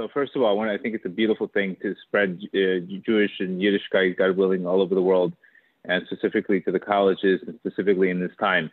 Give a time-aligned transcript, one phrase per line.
[0.00, 3.32] So first of all, I, I think it's a beautiful thing to spread uh, Jewish
[3.38, 5.34] and Yiddishkeit, God willing, all over the world,
[5.84, 8.70] and specifically to the colleges, and specifically in this time.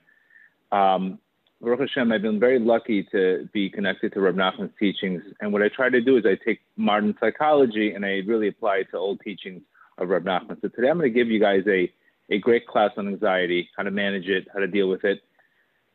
[0.71, 1.19] Um,
[1.59, 5.21] Baruch Hashem, I've been very lucky to be connected to Reb Nachman's teachings.
[5.41, 8.77] And what I try to do is I take modern psychology and I really apply
[8.77, 9.63] it to old teachings
[9.97, 10.61] of Reb Nachman.
[10.61, 11.91] So today I'm going to give you guys a,
[12.29, 15.19] a great class on anxiety, how to manage it, how to deal with it.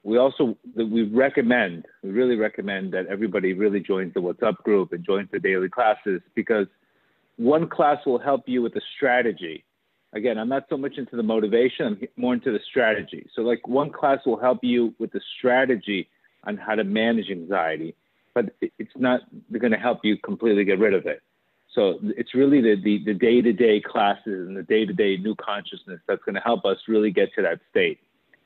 [0.05, 5.05] We also we recommend, we really recommend that everybody really joins the WhatsApp group and
[5.05, 6.66] joins the daily classes because
[7.37, 9.65] one class will help you with the strategy
[10.12, 13.27] again, I'm not so much into the motivation, I'm more into the strategy.
[13.34, 16.09] So, like, one class will help you with the strategy
[16.45, 17.95] on how to manage anxiety,
[18.34, 19.21] but it's not
[19.59, 21.23] going to help you completely get rid of it.
[21.74, 26.34] So, it's really the, the, the day-to-day classes and the day-to-day new consciousness that's going
[26.34, 28.01] to help us really get to that state.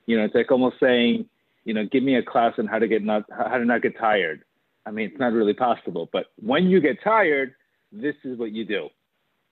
[0.07, 1.29] You know, it's like almost saying,
[1.67, 3.99] you know, give me a class on how to get not how to not get
[3.99, 4.43] tired.
[4.87, 7.55] I mean, it's not really possible, but when you get tired,
[7.91, 8.89] this is what you do.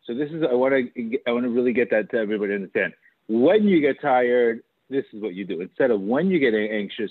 [0.07, 2.55] So this is I want to I want to really get that to everybody to
[2.55, 2.93] understand.
[3.27, 5.61] When you get tired, this is what you do.
[5.61, 7.11] Instead of when you get anxious,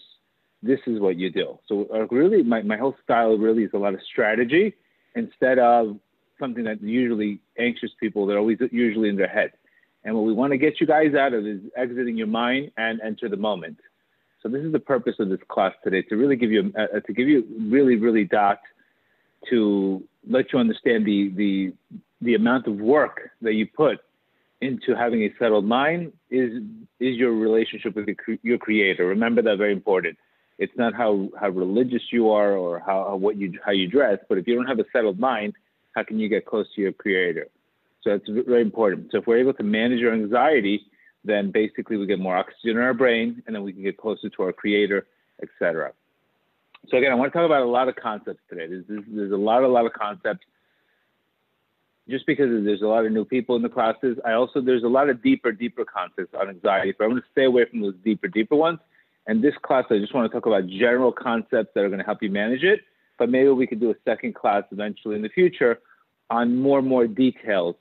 [0.62, 1.60] this is what you do.
[1.68, 4.74] So uh, really, my, my whole style really is a lot of strategy
[5.16, 5.98] instead of
[6.40, 9.52] something that usually anxious people they're always usually in their head.
[10.06, 13.02] And what we want to get you guys out of is exiting your mind and
[13.02, 13.78] enter the moment.
[14.44, 17.14] So this is the purpose of this class today to really give you uh, to
[17.14, 18.58] give you really really da'at
[19.50, 21.74] to let you understand the the
[22.22, 24.00] the amount of work that you put
[24.60, 26.62] into having a settled mind is
[27.00, 29.06] is your relationship with the, your creator.
[29.08, 30.18] Remember that very important.
[30.58, 34.38] It's not how, how religious you are or how what you how you dress, but
[34.38, 35.54] if you don't have a settled mind,
[35.96, 37.48] how can you get close to your creator?
[38.02, 39.08] So that's very important.
[39.12, 40.86] So if we're able to manage our anxiety,
[41.26, 44.30] then basically we get more oxygen in our brain, and then we can get closer
[44.30, 45.08] to our creator,
[45.42, 45.94] etc.
[46.90, 48.68] So again, I want to talk about a lot of concepts today.
[48.68, 50.46] There's, there's, there's a lot, a lot of concepts
[52.10, 54.88] just because there's a lot of new people in the classes, I also there's a
[54.88, 56.94] lot of deeper, deeper concepts on anxiety.
[56.98, 58.80] But I'm going to stay away from those deeper, deeper ones.
[59.26, 62.06] And this class, I just want to talk about general concepts that are going to
[62.06, 62.82] help you manage it.
[63.18, 65.80] But maybe we could do a second class eventually in the future
[66.30, 67.76] on more and more details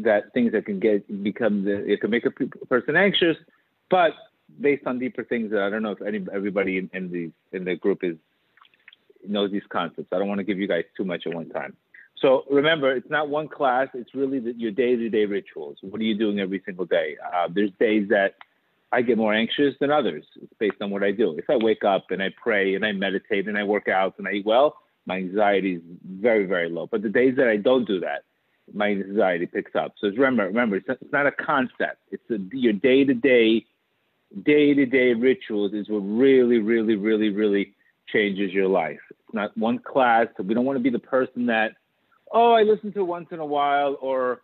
[0.00, 2.30] that things that can get become the, it can make a
[2.66, 3.36] person anxious,
[3.90, 4.12] but
[4.60, 7.64] based on deeper things that I don't know if any everybody in, in the in
[7.64, 8.16] the group is
[9.26, 10.08] knows these concepts.
[10.12, 11.76] I don't want to give you guys too much at one time.
[12.20, 13.88] So remember, it's not one class.
[13.94, 15.78] It's really the, your day-to-day rituals.
[15.80, 17.16] What are you doing every single day?
[17.34, 18.34] Uh, there's days that
[18.92, 20.24] I get more anxious than others.
[20.40, 21.36] It's based on what I do.
[21.38, 24.28] If I wake up and I pray and I meditate and I work out and
[24.28, 24.76] I eat well,
[25.06, 26.86] my anxiety is very, very low.
[26.86, 28.22] But the days that I don't do that,
[28.72, 29.94] my anxiety picks up.
[30.00, 31.98] So remember, remember, it's not, a concept.
[32.10, 33.64] It's a, your day-to-day,
[34.44, 37.74] day-to-day rituals is what really, really, really, really
[38.12, 39.00] changes your life.
[39.10, 40.26] It's not one class.
[40.36, 41.72] So we don't want to be the person that
[42.32, 44.40] oh, I listen to once in a while, or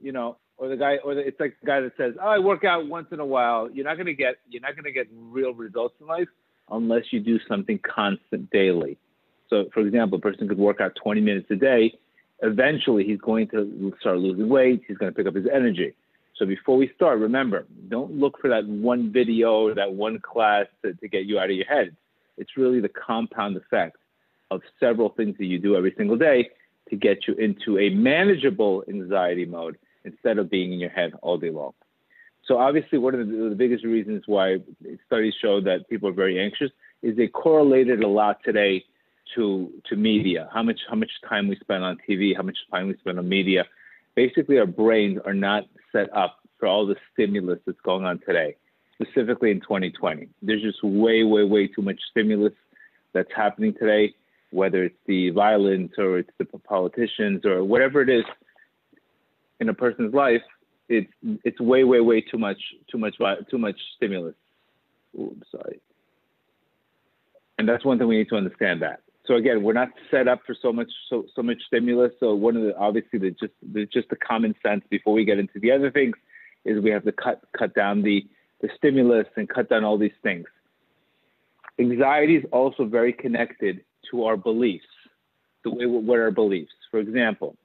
[0.00, 2.38] you know, or the guy, or the, it's like the guy that says, oh, I
[2.38, 3.70] work out once in a while.
[3.70, 6.28] You're not gonna get, you're not gonna get real results in life
[6.70, 8.98] unless you do something constant daily.
[9.48, 11.94] So, for example, a person could work out 20 minutes a day.
[12.42, 14.82] Eventually, he's going to start losing weight.
[14.86, 15.94] He's going to pick up his energy.
[16.36, 20.66] So before we start, remember, don't look for that one video or that one class
[20.82, 21.96] to, to get you out of your head.
[22.36, 23.96] It's really the compound effect
[24.50, 26.50] of several things that you do every single day
[26.90, 31.38] to get you into a manageable anxiety mode instead of being in your head all
[31.38, 31.72] day long.
[32.46, 34.58] So obviously, one of the, the biggest reasons why
[35.06, 36.70] studies show that people are very anxious
[37.02, 38.84] is they correlated a lot today
[39.34, 40.48] to to media.
[40.52, 43.28] How much how much time we spend on TV, how much time we spend on
[43.28, 43.64] media.
[44.14, 48.56] Basically, our brains are not set up for all the stimulus that's going on today,
[48.94, 50.28] specifically in 2020.
[50.40, 52.54] There's just way, way, way too much stimulus
[53.12, 54.14] that's happening today
[54.50, 58.24] whether it's the violence or it's the politicians or whatever it is
[59.60, 60.42] in a person's life,
[60.88, 61.10] it's
[61.44, 62.58] it's way way way too much
[62.90, 63.16] too much
[63.50, 64.34] too much stimulus.
[65.16, 65.80] Ooh, sorry.
[67.58, 69.00] And that's one thing we need to understand that.
[69.26, 72.12] So again, we're not set up for so much so so much stimulus.
[72.20, 75.38] So one of the obviously the just the just the common sense before we get
[75.38, 76.16] into the other things
[76.64, 78.26] is we have to cut cut down the
[78.60, 80.46] the stimulus and cut down all these things.
[81.78, 84.86] Anxiety is also very connected to our beliefs,
[85.64, 86.72] the way what our beliefs.
[86.90, 87.56] For example,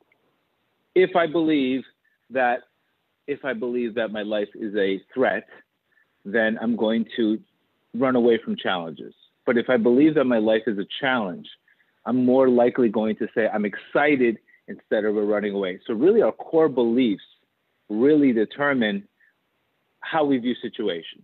[0.95, 1.83] if I believe
[2.31, 2.59] that
[3.27, 5.47] if I believe that my life is a threat,
[6.25, 7.39] then I'm going to
[7.93, 9.13] run away from challenges.
[9.45, 11.47] But if I believe that my life is a challenge,
[12.05, 14.37] I'm more likely going to say I'm excited
[14.67, 15.79] instead of running away.
[15.85, 17.23] So really our core beliefs
[17.89, 19.07] really determine
[19.99, 21.23] how we view situations.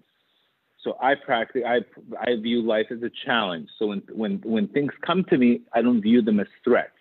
[0.83, 1.63] So I practice.
[1.65, 1.79] I
[2.19, 3.69] I view life as a challenge.
[3.77, 6.91] So when when when things come to me, I don't view them as threats.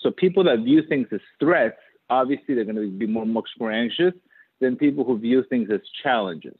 [0.00, 1.78] So people that view things as threats,
[2.10, 4.14] obviously they're going to be more much more anxious
[4.60, 6.58] than people who view things as challenges.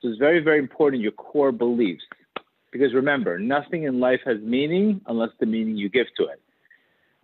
[0.00, 2.04] So it's very, very important your core beliefs.
[2.72, 6.40] Because remember, nothing in life has meaning unless the meaning you give to it.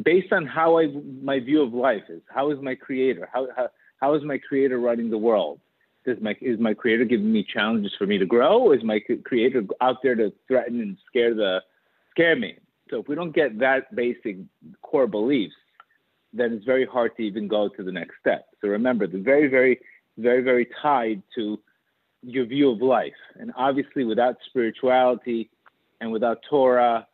[0.03, 0.87] Based on how I,
[1.23, 3.29] my view of life is, how is my creator?
[3.33, 3.69] How, how,
[4.00, 5.61] how is my creator running the world?
[6.05, 8.73] Does my, is my creator giving me challenges for me to grow?
[8.73, 11.61] Is my creator out there to threaten and scare, the,
[12.11, 12.56] scare me?
[12.91, 14.39] So if we don't get that basic
[14.83, 15.55] core beliefs,
[16.33, 18.47] then it's very hard to even go to the next step.
[18.61, 19.81] So remember, the very, very,
[20.19, 21.59] very, very tied to
[22.22, 23.12] your view of life.
[23.38, 25.50] And obviously, without spirituality
[26.00, 27.06] and without Torah,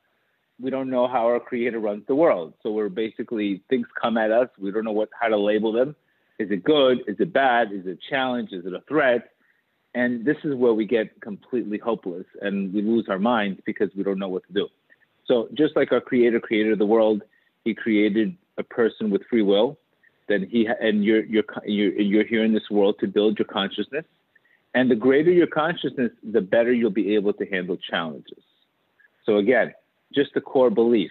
[0.60, 2.54] we don't know how our Creator runs the world.
[2.62, 4.48] So we're basically things come at us.
[4.58, 5.94] We don't know what how to label them.
[6.38, 6.98] Is it good?
[7.06, 7.72] Is it bad?
[7.72, 8.52] Is it a challenge?
[8.52, 9.30] Is it a threat?
[9.94, 14.02] And this is where we get completely hopeless and we lose our minds because we
[14.02, 14.68] don't know what to do.
[15.26, 17.22] So just like our Creator created the world,
[17.64, 19.78] He created a person with free will.
[20.28, 24.04] Then He and you're you're you're, you're here in this world to build your consciousness
[24.78, 28.44] and the greater your consciousness, the better you'll be able to handle challenges.
[29.26, 29.74] So, again,
[30.14, 31.10] just the core belief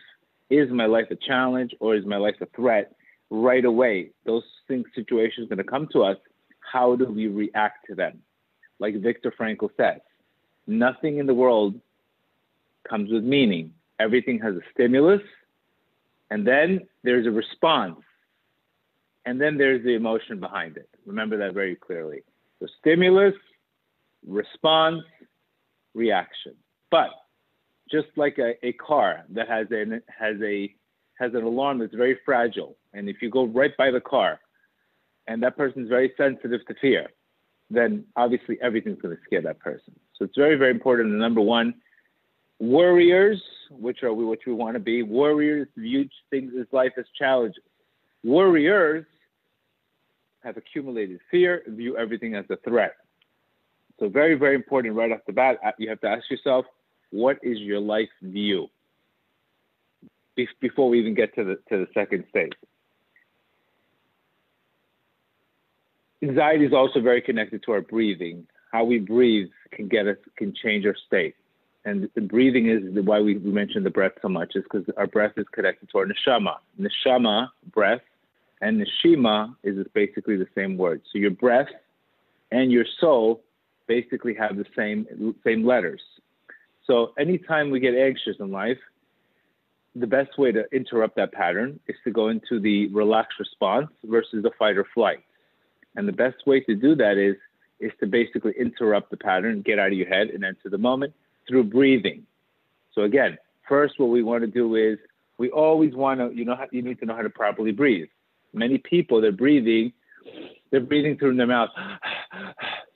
[0.50, 2.96] is my life a challenge or is my life a threat?
[3.30, 6.16] Right away, those things, situations going to come to us.
[6.62, 8.22] How do we react to them?
[8.80, 10.00] Like Viktor Frankl says,
[10.66, 11.76] nothing in the world
[12.90, 13.74] comes with meaning.
[14.00, 15.24] Everything has a stimulus,
[16.32, 18.00] and then there's a response,
[19.26, 20.88] and then there's the emotion behind it.
[21.06, 22.22] Remember that very clearly.
[22.62, 23.34] So stimulus,
[24.28, 25.04] response,
[25.94, 26.54] reaction.
[26.92, 27.10] But
[27.90, 30.74] just like a, a car that has a has a
[31.20, 34.40] has an alarm that's very fragile, and if you go right by the car,
[35.28, 37.08] and that person is very sensitive to fear,
[37.70, 39.94] then obviously everything's going to scare that person.
[40.16, 41.14] So it's very very important.
[41.14, 41.74] number one,
[42.60, 43.42] warriors,
[43.72, 47.64] which are we which we want to be, warriors view things as life as challenges.
[48.24, 49.06] Warriors
[50.44, 52.96] have accumulated fear, view everything as a threat.
[54.00, 56.66] So very, very important right off the bat, uh, you have to ask yourself,
[57.12, 58.68] what is your life view?
[60.36, 62.52] Be- before we even get to the to the second stage.
[66.22, 68.48] Anxiety is also very connected to our breathing.
[68.72, 71.36] How we breathe can get us can change our state.
[71.86, 75.08] And the breathing is why we, we mentioned the breath so much, is because our
[75.08, 76.58] breath is connected to our neshama.
[76.80, 78.02] Neshama, breath,
[78.62, 81.02] and neshima is basically the same word.
[81.12, 81.70] So your breath
[82.52, 83.42] and your soul
[83.88, 86.02] basically have the same same letters.
[86.86, 88.78] So anytime we get anxious in life,
[89.96, 94.44] the best way to interrupt that pattern is to go into the relaxed response versus
[94.44, 95.24] the fight or flight.
[95.96, 97.36] And the best way to do that is
[97.80, 101.14] is to basically interrupt the pattern, get out of your head, and enter the moment
[101.48, 102.26] through breathing.
[102.94, 103.38] So again,
[103.68, 104.98] first, what we want to do is
[105.38, 108.08] we always want to, you know, you need to know how to properly breathe.
[108.54, 109.94] Many people, they're breathing,
[110.72, 111.70] they're breathing through their mouth.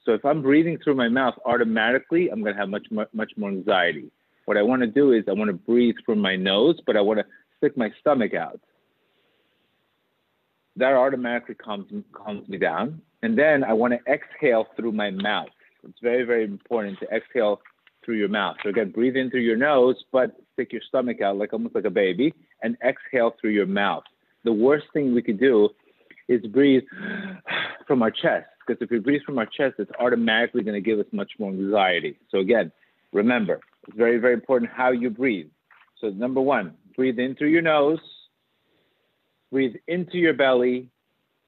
[0.05, 3.49] So if I'm breathing through my mouth, automatically I'm going to have much much more
[3.49, 4.11] anxiety.
[4.45, 7.01] What I want to do is I want to breathe from my nose, but I
[7.01, 7.25] want to
[7.57, 8.59] stick my stomach out.
[10.75, 15.49] That automatically calms calms me down, and then I want to exhale through my mouth.
[15.87, 17.61] It's very very important to exhale
[18.03, 18.55] through your mouth.
[18.63, 21.85] So again, breathe in through your nose, but stick your stomach out like almost like
[21.85, 22.33] a baby,
[22.63, 24.03] and exhale through your mouth.
[24.43, 25.69] The worst thing we could do
[26.27, 26.83] is breathe
[27.91, 30.97] from our chest because if we breathe from our chest, it's automatically going to give
[30.97, 32.17] us much more anxiety.
[32.29, 32.71] So again,
[33.11, 35.47] remember, it's very, very important how you breathe.
[35.99, 37.99] So number one, breathe in through your nose,
[39.51, 40.87] breathe into your belly,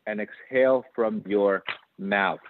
[0.05, 1.63] and exhale from your
[1.97, 2.41] mouth.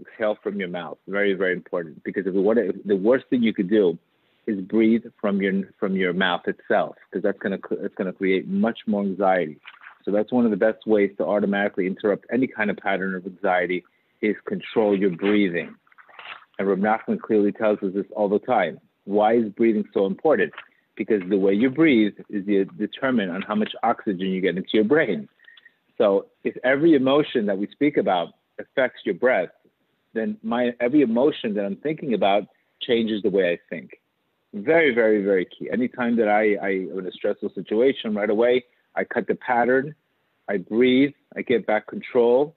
[0.00, 0.96] Exhale from your mouth.
[1.06, 3.98] Very, very important because if we want to, the worst thing you could do
[4.46, 8.78] is breathe from your from your mouth itself because that's gonna it's gonna create much
[8.86, 9.58] more anxiety.
[10.04, 13.26] So that's one of the best ways to automatically interrupt any kind of pattern of
[13.26, 13.84] anxiety
[14.20, 15.74] is control your breathing.
[16.58, 18.78] And Nachman clearly tells us this all the time.
[19.04, 20.52] Why is breathing so important?
[20.96, 22.44] Because the way you breathe is
[22.78, 25.28] determined on how much oxygen you get into your brain.
[25.98, 28.28] So if every emotion that we speak about
[28.60, 29.50] affects your breath,
[30.12, 32.44] then my every emotion that I'm thinking about
[32.80, 33.98] changes the way I think.
[34.52, 35.68] Very, very, very key.
[35.72, 38.64] Anytime that I, I am in a stressful situation, right away
[38.96, 39.94] I cut the pattern,
[40.48, 42.54] I breathe, I get back control,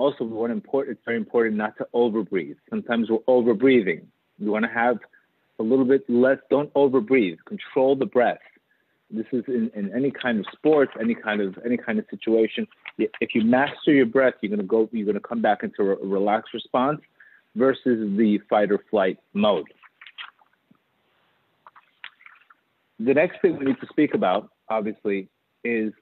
[0.00, 2.56] also one important it's very important not to overbreathe.
[2.68, 4.04] Sometimes we're overbreathing.
[4.38, 4.98] You want to have
[5.58, 7.36] a little bit less, don't overbreathe.
[7.46, 8.38] Control the breath.
[9.10, 12.66] This is in, in any kind of sports, any kind of any kind of situation.
[12.98, 16.54] If you master your breath, you're gonna go you're gonna come back into a relaxed
[16.54, 17.00] response
[17.54, 19.66] versus the fight or flight mode.
[23.00, 25.28] The next thing we need to speak about, obviously,
[25.64, 25.92] is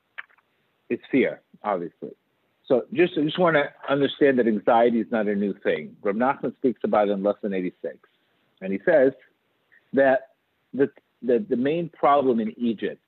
[0.90, 2.10] is fear, obviously.
[2.66, 5.96] So just just want to understand that anxiety is not a new thing.
[6.02, 7.96] Rav Nachman speaks about it in lesson 86,
[8.60, 9.12] and he says
[9.92, 10.30] that
[10.72, 10.90] the
[11.22, 13.02] the, the main problem in Egypt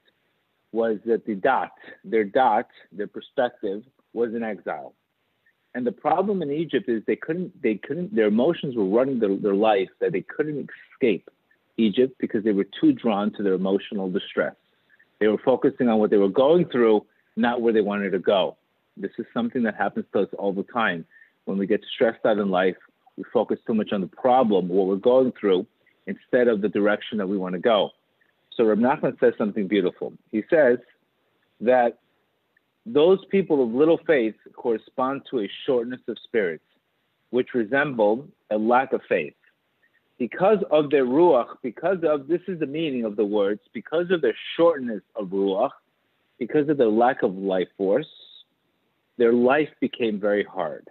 [0.72, 1.70] was that the da'at,
[2.04, 4.94] their da'at, their perspective was in exile.
[5.74, 9.36] And the problem in Egypt is they couldn't, they couldn't, their emotions were running their,
[9.36, 11.30] their life that they couldn't escape
[11.76, 14.54] Egypt because they were too drawn to their emotional distress.
[15.20, 18.56] They were focusing on what they were going through, not where they wanted to go.
[18.96, 21.04] This is something that happens to us all the time.
[21.44, 22.76] When we get stressed out in life,
[23.16, 25.66] we focus too much on the problem, what we're going through,
[26.06, 27.90] instead of the direction that we want to go.
[28.56, 30.12] So Rab Nachman says something beautiful.
[30.32, 30.78] He says
[31.60, 31.98] that
[32.86, 36.64] those people of little faith correspond to a shortness of spirits,
[37.30, 39.34] which resemble a lack of faith.
[40.20, 44.20] Because of their ruach, because of this is the meaning of the words, because of
[44.20, 45.70] their shortness of ruach,
[46.38, 48.06] because of their lack of life force,
[49.16, 50.86] their life became very hard.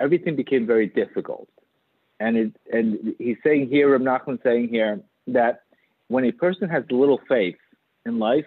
[0.00, 1.48] Everything became very difficult.
[2.18, 5.62] And it, and he's saying here, Rab Nachman saying here that
[6.08, 7.56] when a person has little faith
[8.04, 8.46] in life,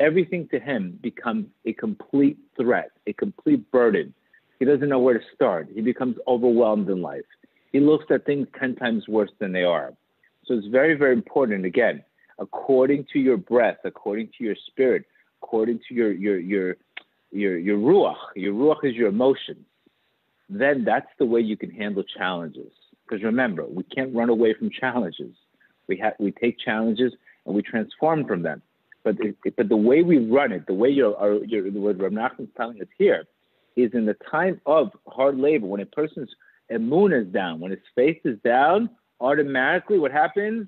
[0.00, 4.12] everything to him becomes a complete threat, a complete burden.
[4.58, 5.68] He doesn't know where to start.
[5.72, 7.22] He becomes overwhelmed in life.
[7.72, 9.92] He looks at things 10 times worse than they are.
[10.44, 11.64] So it's very, very important.
[11.64, 12.02] Again,
[12.38, 15.04] according to your breath, according to your spirit,
[15.42, 16.76] according to your, your, your,
[17.32, 19.64] your, your ruach, your ruach is your emotions,
[20.48, 22.70] then that's the way you can handle challenges.
[23.06, 25.34] Because remember, we can't run away from challenges.
[25.88, 27.12] We have we take challenges
[27.44, 28.62] and we transform from them.
[29.04, 32.12] But it, but the way we run it, the way your, our, your what Rav
[32.12, 33.24] Nachman is telling us here,
[33.76, 36.30] is in the time of hard labor when a person's
[36.70, 40.66] moon is down, when his faith is down, automatically what happens?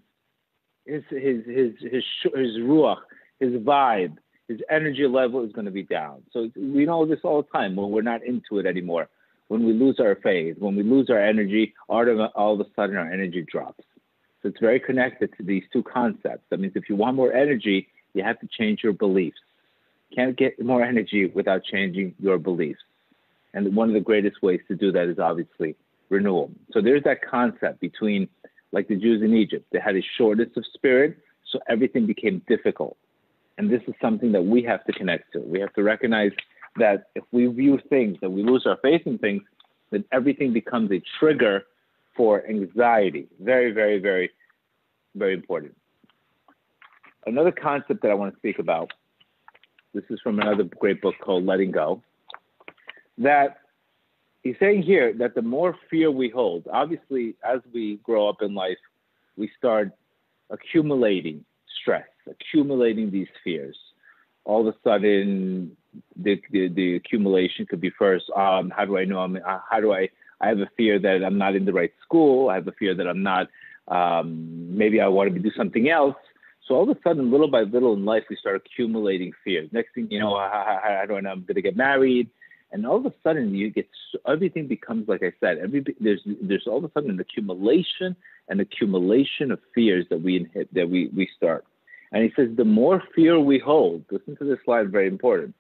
[0.87, 3.01] His his his his his ruach,
[3.41, 4.17] his vibe,
[4.49, 6.23] his energy level is going to be down.
[6.33, 9.09] So we know this all the time when we're not into it anymore.
[9.49, 13.11] When we lose our faith, when we lose our energy, all of a sudden our
[13.11, 13.85] energy drops.
[14.43, 16.45] So it's very connected to these two concepts.
[16.51, 19.39] That means if you want more energy, you have to change your beliefs.
[20.15, 22.81] Can't get more energy without changing your beliefs.
[23.55, 25.77] And one of the greatest ways to do that is obviously
[26.09, 26.51] renewal.
[26.73, 28.29] So there's that concept between,
[28.73, 31.19] like the Jews in Egypt, they had a shortness of spirit,
[31.51, 32.97] so everything became difficult.
[33.57, 35.41] And this is something that we have to connect to.
[35.41, 36.33] We have to recognize
[36.77, 39.43] that if we view things, that we lose our faith in things,
[39.91, 41.65] then everything becomes a trigger
[42.17, 43.27] for anxiety.
[43.41, 44.31] Very, very, very,
[45.15, 45.75] very important.
[47.27, 48.91] Another concept that I want to speak about,
[49.95, 52.03] this is from another great book called Letting Go,
[53.19, 53.59] that
[54.43, 58.55] he's saying here that the more fear we hold, obviously, as we grow up in
[58.55, 58.79] life,
[59.37, 59.93] we start
[60.51, 61.45] accumulating
[61.81, 63.77] stress, accumulating these fears.
[64.45, 65.77] All of a sudden,
[66.17, 69.81] the, the, the accumulation could be first, um, how do I know I'm, uh, how
[69.81, 70.09] do I
[70.41, 72.49] I have a fear that I'm not in the right school.
[72.49, 73.49] I have a fear that I'm not,
[73.89, 76.17] um, maybe I want to do something else.
[76.67, 79.69] So all of a sudden, little by little in life, we start accumulating fears.
[79.73, 82.29] Next thing you know, how, how, how do I know I'm going to get married?
[82.71, 83.89] And all of a sudden, you get
[84.27, 85.59] everything becomes like I said.
[85.59, 88.15] Every there's there's all of a sudden an accumulation
[88.49, 91.65] and accumulation of fears that we that we we start.
[92.13, 94.05] And he says the more fear we hold.
[94.11, 95.55] Listen to this slide, very important.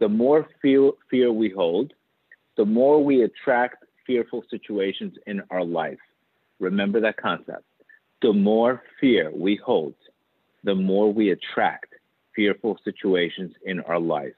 [0.00, 1.92] The more fear fear we hold,
[2.56, 5.98] the more we attract fearful situations in our life.
[6.58, 7.64] Remember that concept.
[8.22, 9.94] The more fear we hold,
[10.64, 11.94] the more we attract
[12.34, 14.34] fearful situations in our life.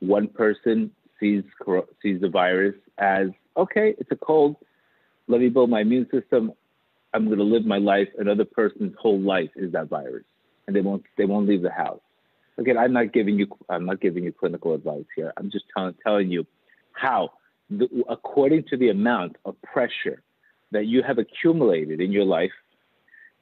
[0.00, 1.42] One person sees
[2.02, 4.56] sees the virus as okay, it's a cold.
[5.26, 6.52] Let me build my immune system.
[7.12, 8.08] I'm going to live my life.
[8.18, 10.24] Another person's whole life is that virus,
[10.66, 12.00] and they won't they won't leave the house.
[12.58, 15.32] Again, I'm not giving you I'm not giving you clinical advice here.
[15.36, 16.46] I'm just telling telling you
[16.92, 17.30] how
[17.70, 20.22] the, according to the amount of pressure
[20.70, 22.52] that you have accumulated in your life,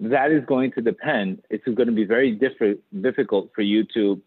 [0.01, 1.43] that is going to depend.
[1.51, 4.21] It's going to be very diff- difficult for you to,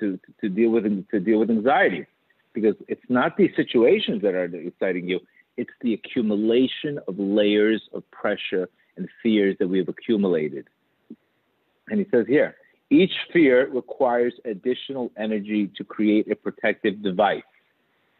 [0.00, 2.06] to, to, to deal with to deal with anxiety,
[2.52, 5.20] because it's not these situations that are exciting you.
[5.56, 10.66] It's the accumulation of layers of pressure and fears that we've accumulated.
[11.88, 12.56] And he says here,
[12.90, 17.42] each fear requires additional energy to create a protective device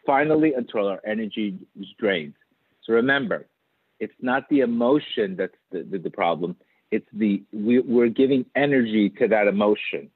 [0.07, 2.35] finally until our energy is drained.
[2.85, 3.47] So remember,
[4.01, 6.57] it's not the emotion that's the, the, the problem.
[6.91, 10.11] It's the we, we're giving energy to that emotion.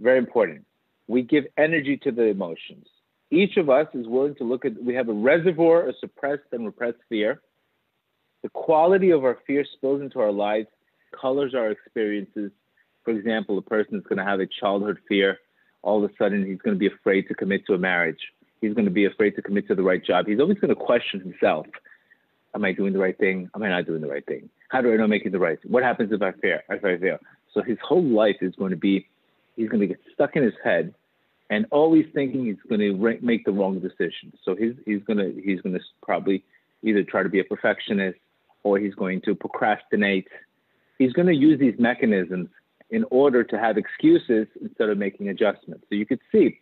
[0.00, 0.64] Very important.
[1.08, 2.86] We give energy to the emotions.
[3.30, 4.82] Each of us is willing to look at.
[4.82, 7.40] We have a reservoir of suppressed and repressed fear.
[8.42, 10.68] The quality of our fear spills into our lives,
[11.18, 12.52] colors our experiences.
[13.04, 15.38] For example, a person is going to have a childhood fear
[15.86, 18.18] all of a sudden he's going to be afraid to commit to a marriage.
[18.60, 20.26] He's going to be afraid to commit to the right job.
[20.26, 21.66] He's always going to question himself.
[22.54, 23.48] Am I doing the right thing?
[23.54, 24.48] Am I not doing the right thing?
[24.68, 25.58] How do I know I'm making the right?
[25.64, 26.58] What happens if I fail?
[26.68, 27.18] If I fail?
[27.54, 29.06] So his whole life is going to be,
[29.56, 30.94] he's going to get stuck in his head,
[31.50, 34.32] and always thinking he's going to make the wrong decision.
[34.44, 36.44] So he's he's going to he's going to probably
[36.82, 38.18] either try to be a perfectionist
[38.62, 40.28] or he's going to procrastinate.
[40.98, 42.48] He's going to use these mechanisms
[42.90, 45.84] in order to have excuses instead of making adjustments.
[45.88, 46.60] So you could see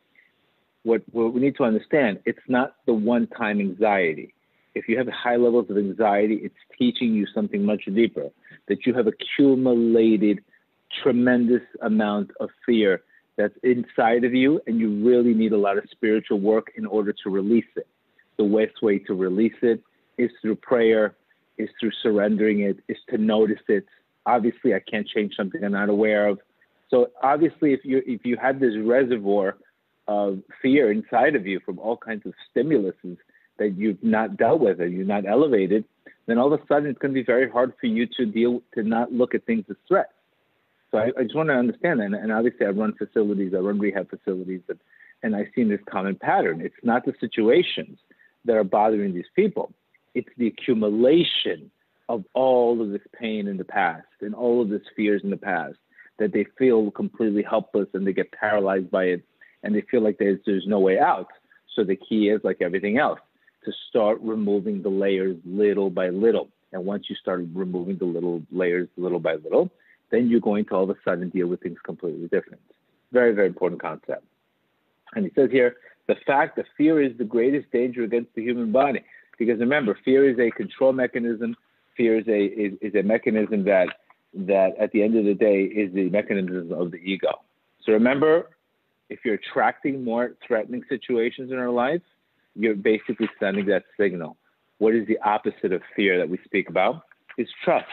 [0.83, 4.35] what, what we need to understand it's not the one time anxiety.
[4.75, 8.31] If you have high levels of anxiety, it's teaching you something much deeper
[8.69, 10.43] that you have accumulated
[11.03, 13.03] tremendous amount of fear
[13.37, 17.13] that's inside of you, and you really need a lot of spiritual work in order
[17.25, 17.87] to release it.
[18.37, 19.83] The best way to release it
[20.19, 21.15] is through prayer,
[21.59, 23.87] is through surrendering it, is to notice it.
[24.27, 26.39] Obviously, I can't change something I'm not aware of.
[26.91, 29.57] So obviously, if you if you have this reservoir
[30.07, 33.17] of fear inside of you from all kinds of stimuluses
[33.59, 35.85] that you've not dealt with and you're not elevated,
[36.27, 38.63] then all of a sudden it's going to be very hard for you to deal
[38.75, 40.13] to not look at things as threats.
[40.95, 42.07] So I, I just want to understand that.
[42.07, 44.79] And, and, obviously, I run facilities, I run rehab facilities, and,
[45.23, 46.61] and I've seen this common pattern.
[46.61, 47.99] It's not the situations
[48.45, 49.73] that are bothering these people
[50.15, 51.71] it's the accumulation
[52.09, 55.37] of all of this pain in the past and all of this fears in the
[55.37, 55.77] past
[56.19, 59.25] that they feel completely helpless and they get paralyzed by it
[59.63, 61.29] and they feel like there's, there's no way out.
[61.75, 63.19] So the key is like everything else
[63.65, 66.49] to start removing the layers little by little.
[66.73, 69.73] And once you start removing the little layers little by little,
[70.15, 72.63] then you're going to all of a sudden deal with things completely different.
[73.13, 74.25] Very, very important concept.
[75.15, 78.73] And he says here, the fact that fear is the greatest danger against the human
[78.73, 79.01] body.
[79.39, 81.57] Because remember, fear is a control mechanism.
[81.97, 83.89] Fear is a is, is a mechanism that
[84.35, 87.41] that at the end of the day is the mechanism of the ego.
[87.85, 88.51] So remember,
[89.09, 92.03] if you're attracting more threatening situations in our life,
[92.55, 94.37] you're basically sending that signal.
[94.79, 97.03] What is the opposite of fear that we speak about?
[97.39, 97.87] Is trust.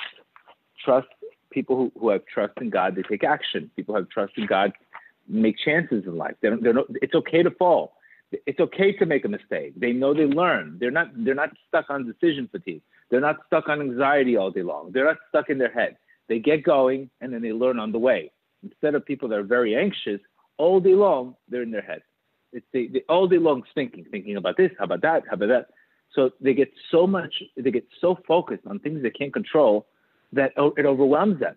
[0.83, 1.07] Trust.
[1.51, 3.69] People who, who have trust in God, they take action.
[3.75, 4.71] People who have trust in God
[5.27, 6.35] make chances in life.
[6.41, 7.93] They're no, it's okay to fall
[8.45, 9.73] it's okay to make a mistake.
[9.75, 10.77] They know they learn.
[10.79, 12.81] They're not they're not stuck on decision fatigue.
[13.09, 14.91] They're not stuck on anxiety all day long.
[14.91, 15.97] They're not stuck in their head.
[16.29, 18.31] They get going and then they learn on the way.
[18.63, 20.21] Instead of people that are very anxious
[20.57, 22.01] all day long, they're in their head.
[22.53, 25.49] It's they, they all day long thinking, thinking about this, how about that, how about
[25.49, 25.67] that.
[26.13, 29.87] So they get so much, they get so focused on things they can't control
[30.33, 31.55] that it overwhelms them.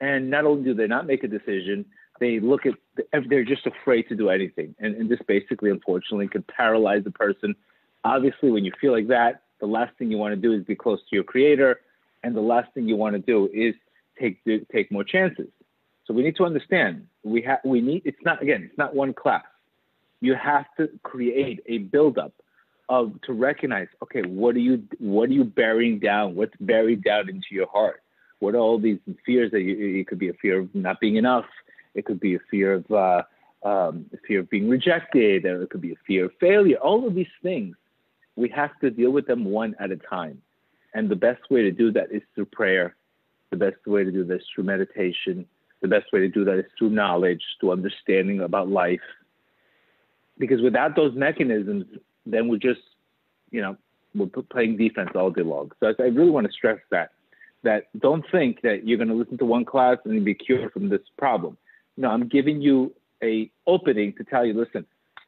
[0.00, 1.84] And not only do they not make a decision,
[2.20, 2.74] they look at
[3.28, 4.74] they're just afraid to do anything.
[4.78, 7.54] And, and this basically unfortunately could paralyze the person.
[8.04, 10.74] Obviously when you feel like that the last thing you want to do is be
[10.74, 11.80] close to your creator
[12.22, 13.74] and the last thing you want to do is
[14.20, 15.48] take take more chances.
[16.04, 19.14] So we need to understand we have we need it's not again it's not one
[19.14, 19.44] class.
[20.20, 22.32] You have to create a buildup
[22.88, 27.28] of to recognize okay what are you what are you burying down what's buried down
[27.28, 28.02] into your heart
[28.40, 31.16] what are all these fears that you it could be a fear of not being
[31.16, 31.46] enough
[31.94, 33.22] it could be a fear of uh,
[33.64, 36.76] um, fear of being rejected, or it could be a fear of failure.
[36.76, 37.76] All of these things,
[38.36, 40.42] we have to deal with them one at a time.
[40.94, 42.96] And the best way to do that is through prayer.
[43.50, 45.46] The best way to do this through meditation.
[45.80, 49.00] The best way to do that is through knowledge, through understanding about life.
[50.38, 51.84] Because without those mechanisms,
[52.26, 52.80] then we're just,
[53.50, 53.76] you know,
[54.14, 55.72] we're playing defense all day long.
[55.80, 57.12] So I really want to stress that
[57.62, 60.88] that don't think that you're going to listen to one class and be cured from
[60.88, 61.56] this problem.
[61.96, 64.84] No, I'm giving you a opening to tell you, listen,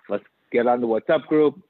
[0.09, 1.63] let's get on the WhatsApp group.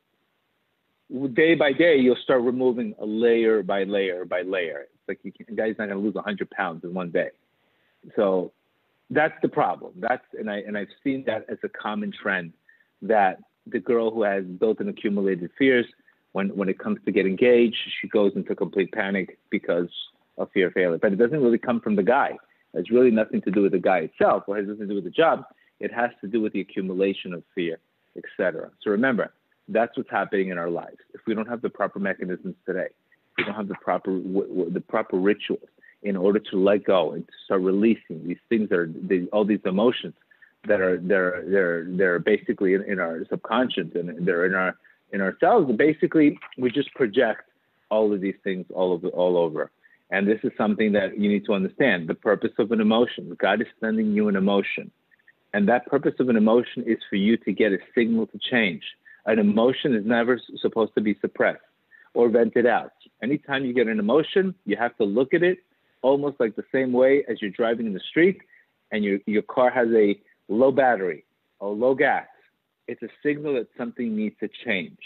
[1.34, 4.80] Day by day, you'll start removing a layer by layer by layer.
[4.80, 7.28] It's like you can, guy's not going to lose 100 pounds in one day.
[8.16, 8.52] So
[9.10, 9.92] that's the problem.
[9.96, 12.52] That's and I and I've seen that as a common trend
[13.02, 15.86] that the girl who has built and accumulated fears,
[16.32, 19.88] when when it comes to get engaged, she goes into complete panic because
[20.36, 20.98] of fear of failure.
[20.98, 22.36] But it doesn't really come from the guy.
[22.74, 25.04] It's really nothing to do with the guy itself or has nothing to do with
[25.04, 25.44] the job.
[25.80, 27.78] It has to do with the accumulation of fear,
[28.16, 28.70] etc.
[28.82, 29.32] So remember,
[29.68, 30.98] that's what's happening in our lives.
[31.14, 32.88] If we don't have the proper mechanisms today,
[33.38, 35.68] we don't have the proper the proper rituals
[36.02, 38.90] in order to let go and to start releasing these things that are
[39.32, 40.14] all these emotions
[40.66, 44.76] that are they're they're they're basically in, in our subconscious and they're in our
[45.12, 45.70] in ourselves.
[45.76, 47.42] Basically, we just project
[47.90, 49.70] all of these things all over all over.
[50.10, 52.08] And this is something that you need to understand.
[52.08, 54.90] The purpose of an emotion, God is sending you an emotion.
[55.52, 58.82] And that purpose of an emotion is for you to get a signal to change.
[59.26, 61.62] An emotion is never supposed to be suppressed
[62.12, 62.92] or vented out.
[63.22, 65.58] Anytime you get an emotion, you have to look at it
[66.02, 68.40] almost like the same way as you're driving in the street
[68.92, 71.24] and your, your car has a low battery.
[71.60, 72.26] or low gas,
[72.86, 74.98] it's a signal that something needs to change.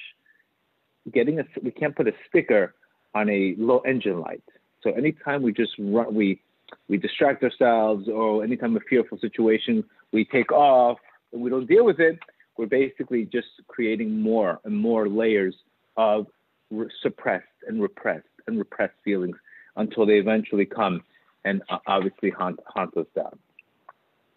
[1.13, 2.75] Getting a, we can't put a sticker
[3.15, 4.43] on a low engine light.
[4.83, 6.41] So anytime we just run, we
[6.89, 10.99] we distract ourselves, or anytime a fearful situation, we take off
[11.33, 12.19] and we don't deal with it.
[12.57, 15.55] We're basically just creating more and more layers
[15.97, 16.27] of
[16.71, 19.37] re- suppressed and repressed and repressed feelings
[19.77, 21.03] until they eventually come
[21.45, 23.39] and uh, obviously haunt, haunt us down.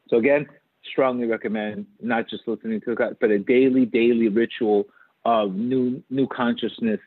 [0.10, 0.48] So again,
[0.90, 4.88] strongly recommend not just listening to God, but a daily, daily ritual
[5.26, 7.00] of new new consciousness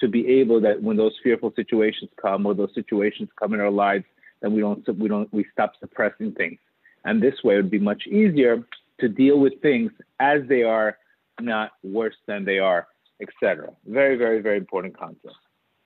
[0.00, 3.70] to be able that when those fearful situations come or those situations come in our
[3.70, 4.04] lives,
[4.40, 6.58] then we don't we don't we stop suppressing things.
[7.04, 8.64] And this way it would be much easier
[8.98, 10.98] to deal with things as they are,
[11.40, 12.86] not worse than they are,
[13.20, 13.70] etc.
[13.86, 15.34] Very, very, very important concept.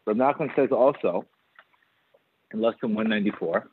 [0.04, 1.24] But Nachman says also
[2.52, 3.68] in lesson 194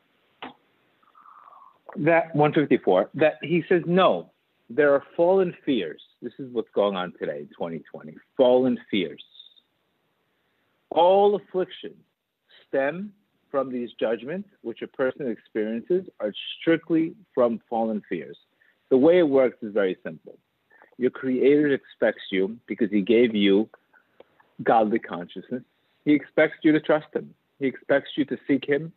[1.98, 4.32] that 154 that he says no
[4.76, 6.02] there are fallen fears.
[6.22, 9.24] This is what's going on today 2020 fallen fears.
[10.90, 11.98] All afflictions
[12.68, 13.14] stem
[13.50, 18.38] from these judgments which a person experiences are strictly from fallen fears.
[18.90, 20.38] The way it works is very simple.
[20.98, 23.70] Your creator expects you because he gave you
[24.64, 25.64] godly consciousness.
[26.06, 27.34] He expects you to trust him.
[27.60, 28.94] He expects you to seek him.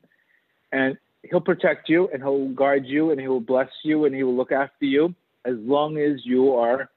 [0.73, 0.99] And
[1.31, 4.37] he'll protect you and he'll guard you and he will bless you and he will
[4.37, 6.91] look after you as long as you are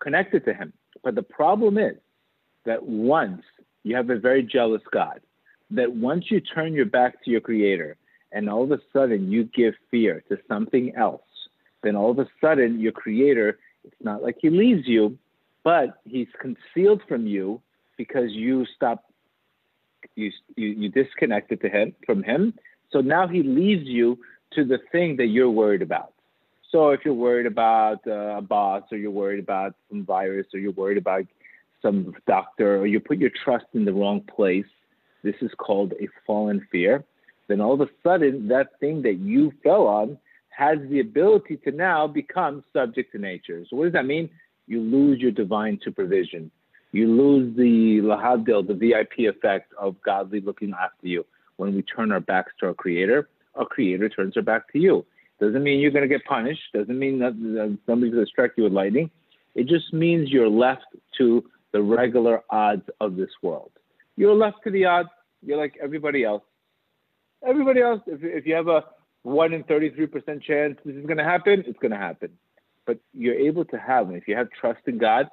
[0.00, 0.72] connected to him.
[1.02, 1.96] But the problem is
[2.64, 3.42] that once
[3.82, 5.20] you have a very jealous God,
[5.70, 7.96] that once you turn your back to your creator
[8.32, 11.22] and all of a sudden you give fear to something else,
[11.82, 15.18] then all of a sudden your creator, it's not like he leaves you,
[15.64, 17.60] but he's concealed from you
[17.96, 19.04] because you stop
[20.16, 22.54] you you, you disconnected to him from him
[22.92, 24.18] so now he leaves you
[24.52, 26.12] to the thing that you're worried about.
[26.70, 30.60] So if you're worried about uh, a boss, or you're worried about some virus, or
[30.60, 31.24] you're worried about
[31.82, 34.66] some doctor, or you put your trust in the wrong place,
[35.22, 37.04] this is called a fallen fear.
[37.48, 40.18] Then all of a sudden, that thing that you fell on
[40.50, 43.64] has the ability to now become subject to nature.
[43.68, 44.30] So what does that mean?
[44.66, 46.50] You lose your divine supervision.
[46.92, 51.24] You lose the lahadil, the VIP effect of godly looking after you
[51.60, 55.04] when we turn our backs to our creator, our creator turns her back to you.
[55.38, 56.62] Doesn't mean you're going to get punished.
[56.72, 59.10] Doesn't mean that, that somebody's going to strike you with lightning.
[59.54, 60.86] It just means you're left
[61.18, 63.72] to the regular odds of this world.
[64.16, 65.10] You're left to the odds.
[65.42, 66.42] You're like everybody else.
[67.46, 68.84] Everybody else, if, if you have a
[69.22, 72.30] 1 in 33% chance this is going to happen, it's going to happen.
[72.86, 75.26] But you're able to have, if you have trust in God,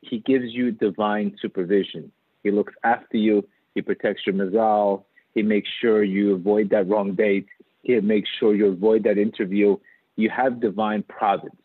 [0.00, 2.10] He gives you divine supervision.
[2.42, 3.46] He looks after you.
[3.74, 5.04] He protects your mazal.
[5.38, 7.46] He makes sure you avoid that wrong date.
[7.84, 9.76] He makes sure you avoid that interview.
[10.16, 11.62] You have divine providence.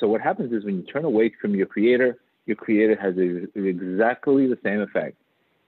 [0.00, 3.46] So what happens is when you turn away from your creator, your creator has a,
[3.58, 5.18] exactly the same effect.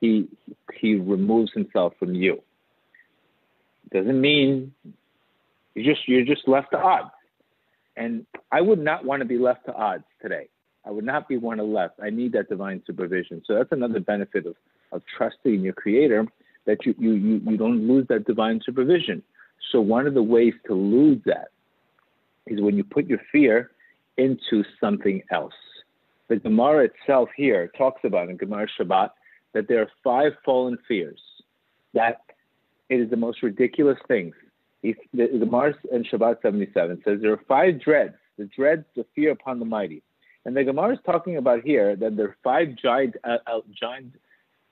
[0.00, 0.28] He
[0.72, 2.42] he removes himself from you.
[3.92, 4.72] Doesn't mean
[5.74, 7.10] you just you're just left to odds.
[7.98, 10.48] And I would not want to be left to odds today.
[10.86, 12.00] I would not be one of left.
[12.02, 13.42] I need that divine supervision.
[13.46, 14.56] So that's another benefit of,
[14.90, 16.26] of trusting your creator
[16.66, 19.22] that you, you, you, you don't lose that divine supervision.
[19.72, 21.48] So one of the ways to lose that
[22.46, 23.70] is when you put your fear
[24.16, 25.54] into something else.
[26.28, 29.10] The Gemara itself here talks about in Gemara Shabbat
[29.54, 31.20] that there are five fallen fears.
[31.94, 32.20] That
[32.88, 34.34] it is the most ridiculous things.
[34.82, 39.32] The, the Gemara in Shabbat 77 says there are five dreads, the dreads the fear
[39.32, 40.02] upon the mighty.
[40.44, 44.12] And the Gemara is talking about here that there are five giant, uh, uh, giant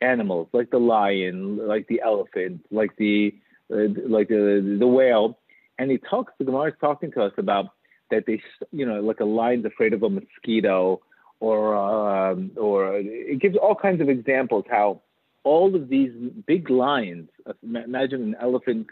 [0.04, 3.34] animals like the lion, like the elephant, like the
[3.72, 5.38] uh, like the the whale,
[5.78, 6.32] and he talks.
[6.38, 7.66] The Gemara is talking to us about
[8.10, 11.00] that they, you know, like a lion's afraid of a mosquito,
[11.40, 15.00] or um, or it gives all kinds of examples how
[15.44, 16.12] all of these
[16.46, 17.28] big lions.
[17.62, 18.88] Imagine an elephant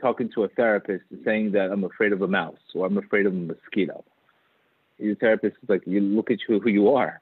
[0.00, 3.26] talking to a therapist and saying that I'm afraid of a mouse or I'm afraid
[3.26, 4.02] of a mosquito.
[4.98, 7.20] Your therapist is like, you look at who you are.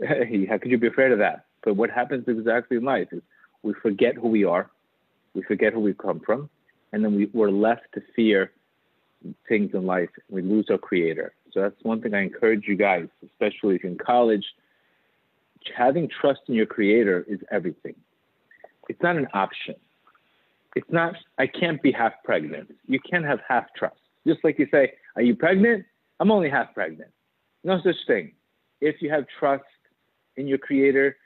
[0.08, 1.44] How could you be afraid of that?
[1.64, 3.22] But what happens exactly in life is
[3.62, 4.70] we forget who we are,
[5.34, 6.48] we forget who we come from,
[6.92, 8.52] and then we, we're left to fear
[9.48, 10.10] things in life.
[10.28, 11.32] We lose our creator.
[11.52, 14.44] So that's one thing I encourage you guys, especially if you're in college.
[15.76, 17.94] Having trust in your creator is everything.
[18.88, 19.74] It's not an option.
[20.76, 22.74] It's not, I can't be half pregnant.
[22.86, 23.96] You can't have half trust.
[24.26, 25.84] Just like you say, Are you pregnant?
[26.20, 27.10] I'm only half pregnant.
[27.64, 28.32] No such thing.
[28.80, 29.64] If you have trust
[30.36, 31.16] in your creator,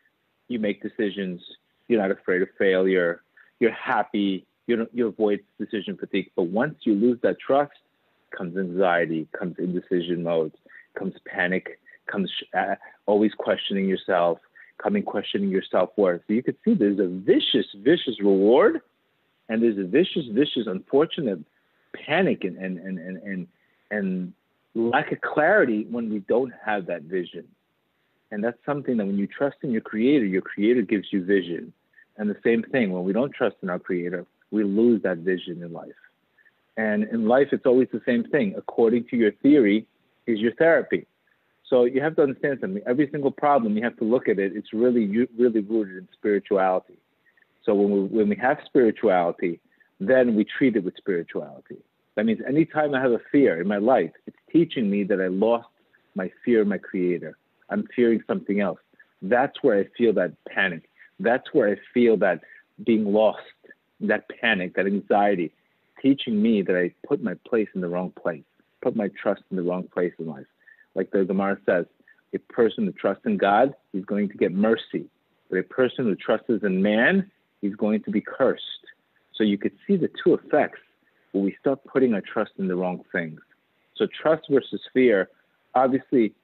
[0.53, 1.41] you make decisions.
[1.89, 3.23] You're not afraid of failure.
[3.59, 4.47] You're happy.
[4.67, 6.31] You don't, you avoid decision fatigue.
[6.37, 7.73] But once you lose that trust,
[8.37, 10.53] comes anxiety, comes indecision mode.
[10.99, 12.75] comes panic, comes uh,
[13.07, 14.39] always questioning yourself,
[14.83, 16.23] coming questioning your self worth.
[16.27, 18.81] So you could see there's a vicious, vicious reward,
[19.49, 21.41] and there's a vicious, vicious, unfortunate
[22.07, 23.47] panic and and and and and,
[23.91, 24.33] and
[24.75, 27.47] lack of clarity when we don't have that vision.
[28.33, 31.73] And that's something that when you trust in your creator, your creator gives you vision.
[32.17, 35.63] And the same thing, when we don't trust in our creator, we lose that vision
[35.63, 35.91] in life.
[36.77, 38.55] And in life, it's always the same thing.
[38.57, 39.87] According to your theory,
[40.27, 41.07] is your therapy.
[41.69, 42.83] So you have to understand something.
[42.87, 44.53] Every single problem, you have to look at it.
[44.55, 45.07] It's really,
[45.39, 46.97] really rooted in spirituality.
[47.65, 49.61] So when we, when we have spirituality,
[50.01, 51.79] then we treat it with spirituality.
[52.15, 55.29] That means anytime I have a fear in my life, it's teaching me that I
[55.29, 55.69] lost
[56.15, 57.37] my fear my creator.
[57.73, 58.79] I'm fearing something else.
[59.23, 60.89] That's where I feel that panic.
[61.19, 62.41] That's where I feel that
[62.85, 63.41] being lost,
[64.01, 65.53] that panic, that anxiety,
[66.01, 68.45] teaching me that I put my place in the wrong place,
[68.83, 70.47] put my trust in the wrong place in life.
[70.95, 71.87] Like the Gemara says,
[72.35, 75.07] a person who trusts in God is going to get mercy,
[75.49, 77.31] but a person who trusts in man
[77.63, 78.63] is going to be cursed.
[79.35, 80.81] So you could see the two effects
[81.33, 83.41] when we start putting our trust in the wrong things.
[83.97, 85.29] So trust versus fear,
[85.75, 86.35] obviously,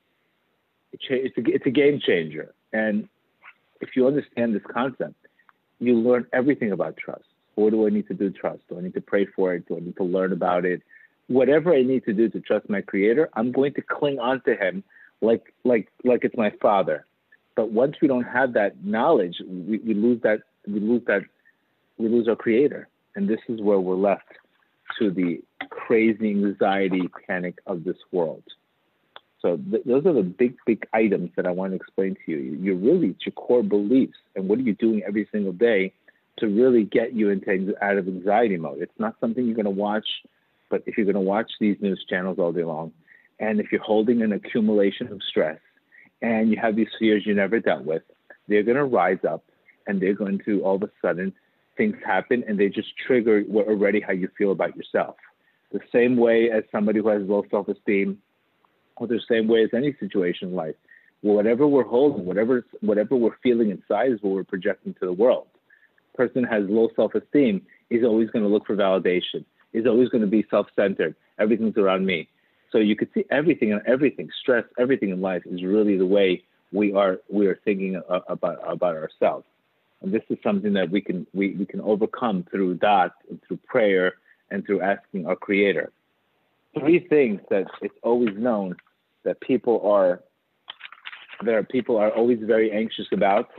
[0.93, 2.55] it's a, it's a game changer.
[2.73, 3.09] And
[3.81, 5.15] if you understand this concept,
[5.79, 7.25] you learn everything about trust.
[7.55, 8.61] What do I need to do trust?
[8.69, 9.67] Do I need to pray for it?
[9.69, 10.83] Do I need to learn about it?
[11.27, 14.57] Whatever I need to do to trust my creator, I'm going to cling on to
[14.57, 14.83] him
[15.21, 17.05] like like like it's my father.
[17.57, 21.23] But once we don't have that knowledge, we, we lose that we lose that
[21.99, 22.89] we lose our creator.
[23.15, 24.29] And this is where we're left
[24.99, 28.45] to the crazy anxiety panic of this world.
[29.41, 32.39] So th- those are the big, big items that I want to explain to you.
[32.61, 35.93] You're really it's your core beliefs and what are you doing every single day
[36.39, 38.79] to really get you into out of anxiety mode.
[38.81, 40.07] It's not something you're going to watch,
[40.71, 42.93] but if you're going to watch these news channels all day long,
[43.41, 45.59] and if you're holding an accumulation of stress,
[46.21, 48.03] and you have these fears you never dealt with,
[48.49, 49.45] they're going to rise up,
[49.87, 51.33] and they're going to all of a sudden
[51.77, 55.17] things happen, and they just trigger what already how you feel about yourself.
[55.73, 58.19] The same way as somebody who has low self-esteem
[59.01, 60.75] or the same way as any situation in life.
[61.21, 65.47] Whatever we're holding, whatever whatever we're feeling inside is what we're projecting to the world.
[66.15, 69.45] Person has low self-esteem is always going to look for validation.
[69.73, 71.15] Is always going to be self-centered.
[71.39, 72.29] Everything's around me.
[72.71, 76.43] So you could see everything and everything, stress, everything in life is really the way
[76.73, 79.45] we are we are thinking about about ourselves.
[80.03, 83.59] And this is something that we can we, we can overcome through that and through
[83.67, 84.15] prayer
[84.51, 85.91] and through asking our creator.
[86.79, 88.77] Three things that it's always known
[89.29, 90.23] that people are
[91.45, 93.51] that people are always very anxious about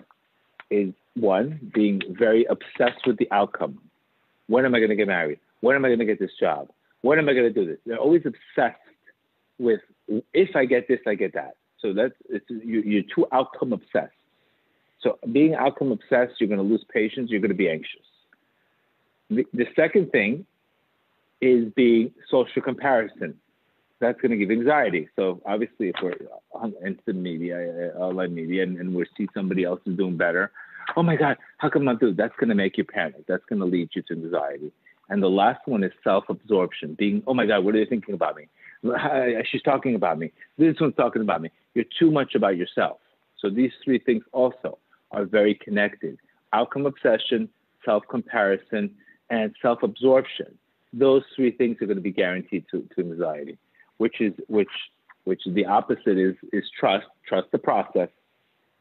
[0.72, 3.80] is one being very obsessed with the outcome.
[4.48, 5.40] When am I going to get married?
[5.62, 6.70] When am I going to get this job?
[7.02, 7.78] When am I going to do this?
[7.86, 8.82] They're always obsessed
[9.60, 9.82] with
[10.34, 11.56] if I get this, I get that.
[11.82, 14.12] So that's it's, you, you're too outcome obsessed.
[15.02, 17.30] So being outcome obsessed, you're going to lose patience.
[17.30, 18.08] You're going to be anxious.
[19.30, 20.48] The, the second thing
[21.42, 23.40] is being social comparison
[24.00, 25.10] that's going to give anxiety.
[25.16, 26.16] So obviously, if we're
[26.54, 30.52] on instant media, uh, online media, and, and we see somebody else is doing better,
[30.96, 32.14] oh my God, how come not do?
[32.14, 33.26] That's going to make you panic.
[33.28, 34.72] That's going to lead you to anxiety.
[35.10, 38.36] And the last one is self-absorption, being, oh my God, what are they thinking about
[38.36, 38.48] me?
[39.52, 40.32] She's talking about me.
[40.58, 41.52] This one's talking about me.
[41.74, 43.00] You're too much about yourself.
[43.40, 44.78] So these three things also
[45.12, 46.18] are very connected:
[46.54, 47.50] outcome obsession,
[47.84, 48.92] self-comparison,
[49.30, 50.58] and self-absorption.
[50.94, 53.58] Those three things are going to be guaranteed to, to anxiety
[54.00, 54.76] which is which
[55.26, 57.06] which is the opposite is is trust.
[57.28, 58.10] Trust the process.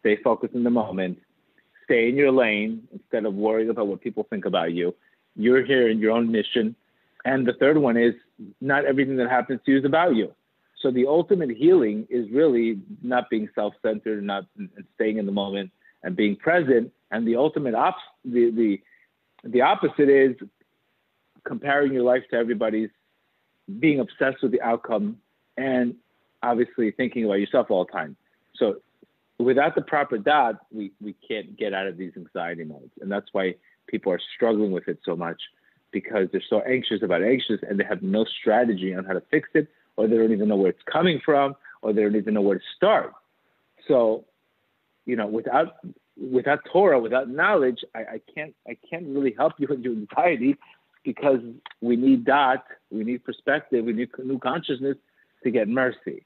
[0.01, 1.19] Stay focused in the moment.
[1.85, 4.95] Stay in your lane instead of worrying about what people think about you.
[5.37, 6.75] You're here in your own mission.
[7.25, 8.15] And the third one is
[8.61, 10.33] not everything that happens to you is about you.
[10.81, 15.71] So the ultimate healing is really not being self-centered, not and staying in the moment
[16.05, 16.93] and being present.
[17.11, 18.81] And the ultimate op- the, the
[19.45, 20.37] the opposite is
[21.45, 22.91] comparing your life to everybody's
[23.79, 25.19] being obsessed with the outcome
[25.57, 25.95] and
[26.43, 28.17] obviously thinking about yourself all the time.
[28.57, 28.77] So
[29.39, 32.93] without the proper da'at, we, we can't get out of these anxiety modes.
[33.01, 33.55] And that's why
[33.87, 35.41] people are struggling with it so much
[35.91, 39.49] because they're so anxious about anxious and they have no strategy on how to fix
[39.55, 42.43] it, or they don't even know where it's coming from, or they don't even know
[42.43, 43.15] where to start.
[43.87, 44.25] So,
[45.07, 45.77] you know, without
[46.31, 50.57] without Torah, without knowledge, I, I can't I can't really help you with your anxiety
[51.11, 51.41] because
[51.81, 54.97] we need that, we need perspective, we need new consciousness
[55.43, 56.25] to get mercy.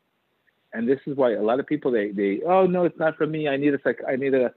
[0.73, 3.27] And this is why a lot of people they they oh no it's not for
[3.27, 4.53] me I need a psych I need a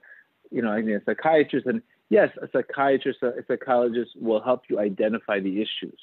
[0.49, 4.61] you know I need a psychiatrist and yes a psychiatrist a, a psychologist will help
[4.69, 5.99] you identify the issues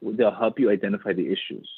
[0.00, 1.68] they'll help you identify the issues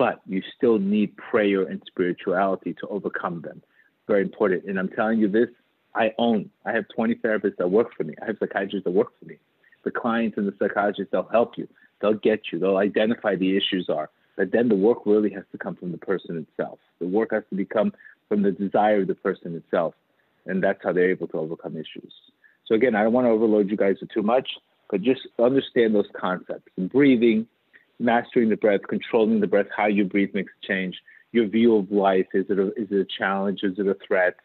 [0.00, 3.62] but you still need prayer and spirituality to overcome them.
[4.08, 4.64] Very important.
[4.64, 5.50] And I'm telling you this,
[5.94, 6.48] I own.
[6.64, 8.14] I have 20 therapists that work for me.
[8.22, 9.36] I have psychiatrists that work for me.
[9.84, 11.68] The clients and the psychiatrists, they'll help you.
[12.00, 12.58] They'll get you.
[12.58, 14.10] They'll identify the issues are.
[14.36, 16.78] But then the work really has to come from the person itself.
[16.98, 17.92] The work has to become
[18.28, 19.94] from the desire of the person itself.
[20.46, 22.12] And that's how they're able to overcome issues.
[22.66, 24.48] So again, I don't want to overload you guys with too much,
[24.90, 26.70] but just understand those concepts.
[26.76, 27.46] And breathing,
[27.98, 30.96] mastering the breath, controlling the breath, how you breathe makes a change.
[31.32, 33.60] Your view of life, is it a, is it a challenge?
[33.62, 34.36] Is it a threat?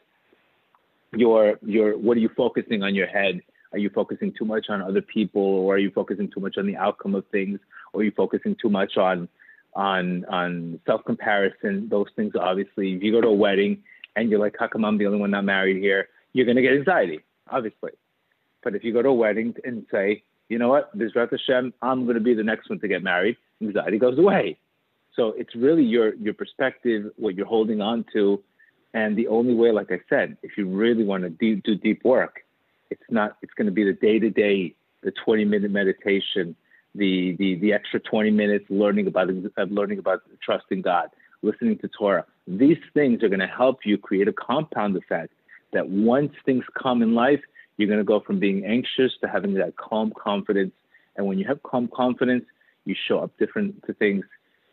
[1.16, 3.42] Your, your, what are you focusing on your head?
[3.76, 6.66] Are you focusing too much on other people or are you focusing too much on
[6.66, 7.60] the outcome of things?
[7.92, 9.28] Or are you focusing too much on,
[9.74, 11.90] on, on self-comparison?
[11.90, 13.84] Those things, obviously, if you go to a wedding
[14.16, 16.08] and you're like, how come I'm the only one not married here?
[16.32, 17.20] You're going to get anxiety,
[17.52, 17.92] obviously.
[18.64, 22.06] But if you go to a wedding and say, you know what, Bezrat Hashem, I'm
[22.06, 24.58] going to be the next one to get married, anxiety goes away.
[25.18, 28.42] So it's really your your perspective, what you're holding on to,
[28.94, 32.45] and the only way, like I said, if you really want to do deep work,
[32.90, 33.38] it's not.
[33.42, 36.56] It's going to be the day to day, the 20 minute meditation,
[36.94, 39.30] the the the extra 20 minutes learning about
[39.70, 41.10] learning about trusting God,
[41.42, 42.26] listening to Torah.
[42.48, 45.34] These things are going to help you create a compound effect
[45.74, 47.42] that once things come in life,
[47.78, 50.74] you're going to go from being anxious to having that calm confidence.
[51.16, 52.46] And when you have calm confidence,
[52.86, 54.24] you show up different to things.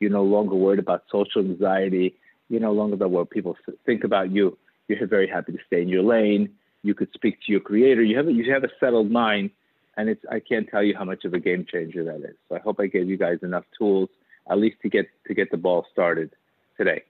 [0.01, 2.17] You're no longer worried about social anxiety.
[2.49, 4.59] You're no longer about what people think about you.
[4.89, 6.51] You're very happy to stay in your lane.
[6.83, 8.03] You could speak to your creator.
[8.03, 9.51] You have a, you have a settled mind,
[9.97, 12.37] and it's I can't tell you how much of a game changer that is.
[12.49, 14.09] So I hope I gave you guys enough tools,
[14.51, 16.31] at least to get to get the ball started
[16.77, 17.03] today.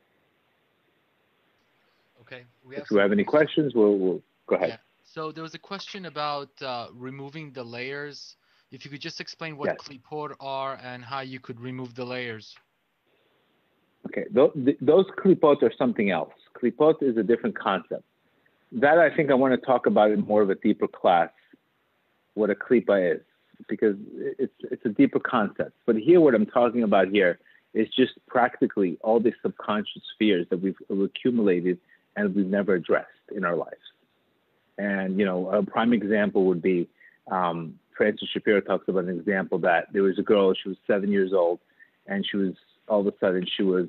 [2.20, 2.44] Okay.
[2.64, 4.68] We if you have any questions, we'll, we'll go ahead.
[4.68, 4.76] Yeah.
[5.04, 8.36] So there was a question about uh, removing the layers.
[8.70, 9.76] If you could just explain what yes.
[9.86, 12.54] klipot are and how you could remove the layers.
[14.06, 15.04] Okay, those, those
[15.62, 16.32] are something else.
[16.60, 18.04] Klipot is a different concept.
[18.72, 21.30] That I think I want to talk about in more of a deeper class,
[22.34, 23.20] what a klipa is,
[23.68, 23.96] because
[24.38, 25.72] it's it's a deeper concept.
[25.86, 27.38] But here, what I'm talking about here
[27.74, 31.78] is just practically all the subconscious fears that we've accumulated
[32.16, 33.76] and we've never addressed in our lives.
[34.78, 36.88] And, you know, a prime example would be
[37.30, 41.10] um, Francis Shapiro talks about an example that there was a girl, she was seven
[41.10, 41.60] years old,
[42.06, 42.54] and she was
[42.88, 43.86] all of a sudden she was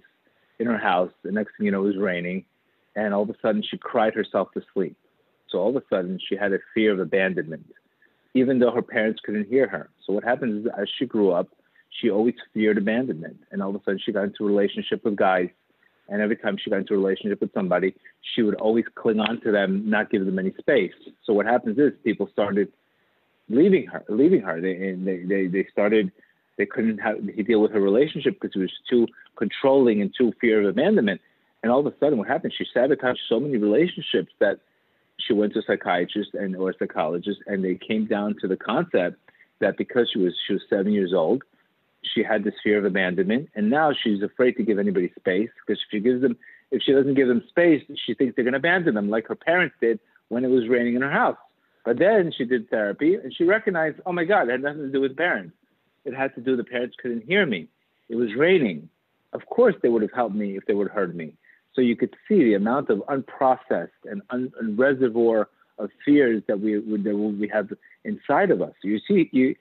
[0.60, 1.12] in her house.
[1.24, 2.46] The next thing you know, it was raining,
[2.95, 4.95] and all of a sudden she cried herself to sleep.
[5.49, 7.65] So all of a sudden she had a fear of abandonment,
[8.34, 9.89] even though her parents couldn't hear her.
[10.06, 11.49] So what happens is as she grew up,
[12.01, 15.15] she always feared abandonment, and all of a sudden she got into a relationship with
[15.15, 15.49] guys
[16.10, 17.95] and every time she got into a relationship with somebody,
[18.36, 20.93] she would always cling on to them, not give them any space.
[21.25, 22.71] So what happens is people started
[23.49, 24.60] leaving her, leaving her.
[24.60, 26.12] They they they, they started
[26.58, 27.15] they couldn't have,
[27.47, 31.21] deal with her relationship because it was too controlling and too fear of abandonment.
[31.63, 32.54] And all of a sudden, what happened?
[32.58, 34.60] She sabotaged so many relationships that
[35.17, 38.58] she went to a psychiatrist and or a psychologist, and they came down to the
[38.58, 39.17] concept
[39.60, 41.43] that because she was she was seven years old,
[42.13, 45.82] she had this fear of abandonment, and now she's afraid to give anybody space because
[45.82, 46.38] if she gives them,
[46.71, 49.36] if she doesn't give them space, she thinks they're going to abandon them, like her
[49.36, 51.38] parents did when it was raining in her house.
[51.86, 54.91] But then she did therapy, and she recognized, oh my God, it had nothing to
[54.91, 55.54] do with parents.
[56.06, 57.67] It had to do the parents couldn't hear me.
[58.10, 58.89] It was raining.
[59.34, 61.34] Of course, they would have helped me if they would have heard me.
[61.75, 66.73] So you could see the amount of unprocessed and, un, reservoir of fears that we
[66.75, 67.69] that we have
[68.03, 68.73] inside of us.
[68.83, 69.55] You see, you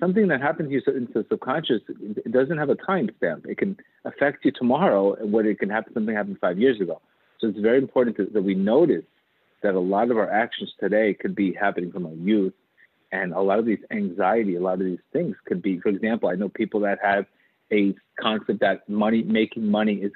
[0.00, 3.46] something that happens to you in the subconscious, it doesn't have a time stamp.
[3.48, 7.00] It can affect you tomorrow, and what it can happen, something happened five years ago.
[7.40, 9.04] So it's very important to, that we notice
[9.62, 12.52] that a lot of our actions today could be happening from our youth,
[13.12, 15.80] and a lot of these anxiety, a lot of these things could be.
[15.80, 17.24] For example, I know people that have
[17.72, 20.12] a concept that money, making money, is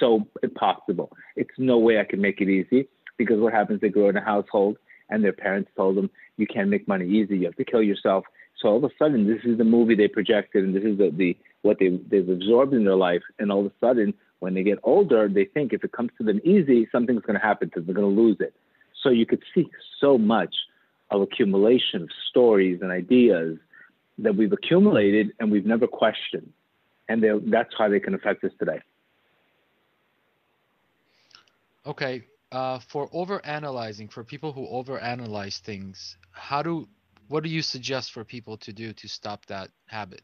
[0.00, 1.12] so impossible.
[1.36, 3.80] It's no way I can make it easy because what happens?
[3.80, 4.78] They grow in a household,
[5.10, 7.38] and their parents told them you can't make money easy.
[7.38, 8.24] You have to kill yourself
[8.60, 11.10] so all of a sudden, this is the movie they projected, and this is the,
[11.10, 13.22] the what they they've absorbed in their life.
[13.38, 16.24] And all of a sudden, when they get older, they think if it comes to
[16.24, 17.86] them easy, something's going to happen to them.
[17.86, 18.54] They're going to lose it.
[19.02, 19.66] So you could see
[19.98, 20.54] so much
[21.10, 23.58] of accumulation of stories and ideas
[24.18, 26.52] that we've accumulated and we've never questioned,
[27.08, 28.80] and that's how they can affect us today.
[31.86, 36.88] Okay, uh, for over analyzing, for people who over analyze things, how do
[37.28, 40.22] what do you suggest for people to do to stop that habit?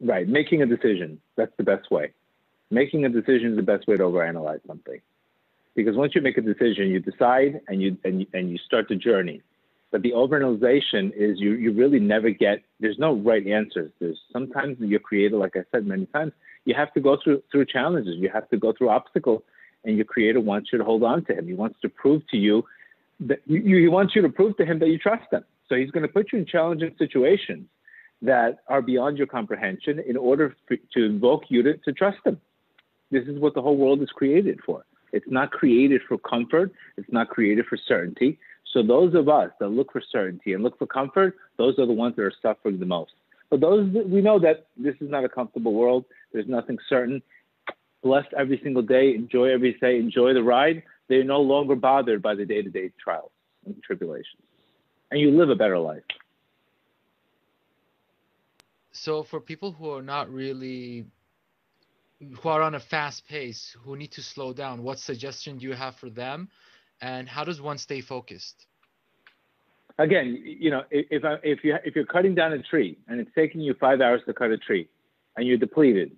[0.00, 1.20] Right, making a decision.
[1.36, 2.12] That's the best way.
[2.70, 5.00] Making a decision is the best way to overanalyze something,
[5.74, 8.86] because once you make a decision, you decide and you and you, and you start
[8.88, 9.42] the journey.
[9.90, 12.62] But the overanalyzation is you you really never get.
[12.78, 13.90] There's no right answers.
[14.00, 16.32] There's sometimes you're creator, like I said many times,
[16.64, 18.16] You have to go through through challenges.
[18.18, 19.42] You have to go through obstacles,
[19.84, 21.46] and your creator wants you to hold on to him.
[21.46, 22.64] He wants to prove to you
[23.20, 25.44] that you, he wants you to prove to him that you trust him.
[25.68, 27.68] So he's going to put you in challenging situations
[28.22, 32.40] that are beyond your comprehension in order for, to invoke you to, to trust him.
[33.10, 34.84] This is what the whole world is created for.
[35.12, 36.72] It's not created for comfort.
[36.96, 38.38] It's not created for certainty.
[38.72, 41.92] So those of us that look for certainty and look for comfort, those are the
[41.92, 43.12] ones that are suffering the most.
[43.50, 46.04] But those we know that this is not a comfortable world.
[46.32, 47.20] There's nothing certain.
[48.02, 50.82] Blessed every single day, enjoy every day, enjoy the ride.
[51.08, 53.32] They're no longer bothered by the day-to-day trials
[53.66, 54.42] and tribulations,
[55.10, 56.02] and you live a better life.
[58.92, 61.06] So for people who are not really
[62.40, 65.72] who are on a fast pace, who need to slow down, what suggestion do you
[65.72, 66.48] have for them?
[67.00, 68.66] And how does one stay focused?
[69.98, 73.30] Again, you know, if I, if you if you're cutting down a tree and it's
[73.34, 74.88] taking you five hours to cut a tree,
[75.36, 76.12] and you're depleted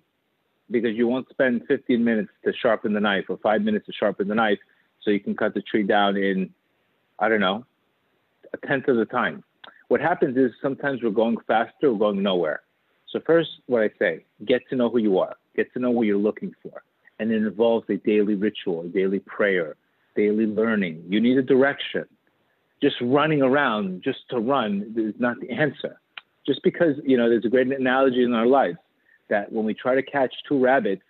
[0.73, 4.27] because you won't spend 15 minutes to sharpen the knife or five minutes to sharpen
[4.27, 4.59] the knife,
[5.01, 6.49] so you can cut the tree down in,
[7.19, 7.65] I don't know,
[8.51, 9.43] a tenth of the time.
[9.87, 12.63] What happens is sometimes we're going faster, we're going nowhere.
[13.09, 16.07] So first, what I say, get to know who you are, get to know what
[16.07, 16.83] you're looking for,
[17.19, 19.75] and it involves a daily ritual, a daily prayer,
[20.15, 21.03] daily learning.
[21.07, 22.05] You need a direction.
[22.81, 25.99] Just running around just to run is not the answer.
[26.45, 28.77] Just because, you know, there's a great analogy in our lives
[29.29, 31.03] that when we try to catch two rabbits,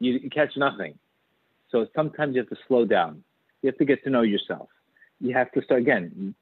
[0.00, 0.98] you, you catch nothing.
[1.70, 3.22] So sometimes you have to slow down.
[3.62, 4.68] You have to get to know yourself.
[5.20, 6.34] You have to start again,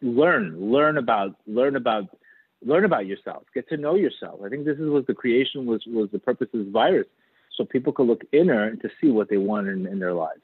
[0.00, 2.16] learn, learn about, learn about,
[2.64, 3.42] learn about yourself.
[3.54, 4.40] Get to know yourself.
[4.44, 7.08] I think this is what the creation was was the purpose of this virus,
[7.56, 10.42] so people could look inner to see what they want in, in their lives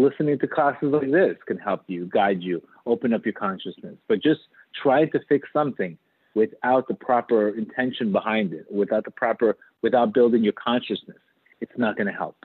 [0.00, 3.96] listening to classes like this can help you, guide you, open up your consciousness.
[4.08, 4.40] But just
[4.82, 5.98] trying to fix something
[6.34, 11.18] without the proper intention behind it, without the proper, without building your consciousness,
[11.60, 12.36] it's not going to help.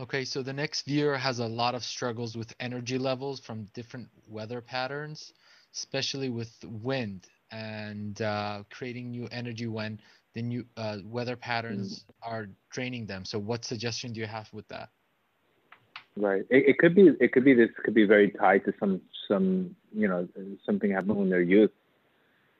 [0.00, 4.08] Okay, so the next viewer has a lot of struggles with energy levels from different
[4.28, 5.32] weather patterns,
[5.72, 10.00] especially with wind and uh, creating new energy when
[10.34, 12.28] the new uh, weather patterns mm.
[12.28, 13.24] are draining them.
[13.24, 14.88] So, what suggestion do you have with that?
[16.16, 16.42] Right.
[16.50, 17.12] It, it, could be.
[17.20, 17.54] It could be.
[17.54, 20.28] This could be very tied to some some you know
[20.64, 21.70] something happened when they're youth.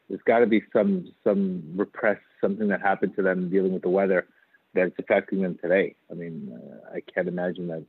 [0.09, 3.89] There's got to be some some repressed something that happened to them dealing with the
[3.89, 4.27] weather
[4.75, 5.95] that's affecting them today.
[6.11, 7.85] I mean, uh, I can't imagine that.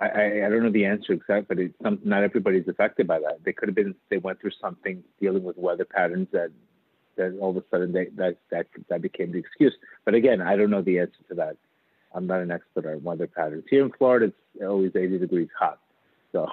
[0.00, 3.18] I, I, I don't know the answer exactly, but it's some, not everybody's affected by
[3.20, 3.44] that.
[3.44, 6.50] They could have been they went through something dealing with weather patterns that
[7.16, 9.74] that all of a sudden they, that that that became the excuse.
[10.04, 11.56] But again, I don't know the answer to that.
[12.14, 13.64] I'm not an expert on weather patterns.
[13.70, 15.78] Here in Florida, it's always 80 degrees hot,
[16.30, 16.46] so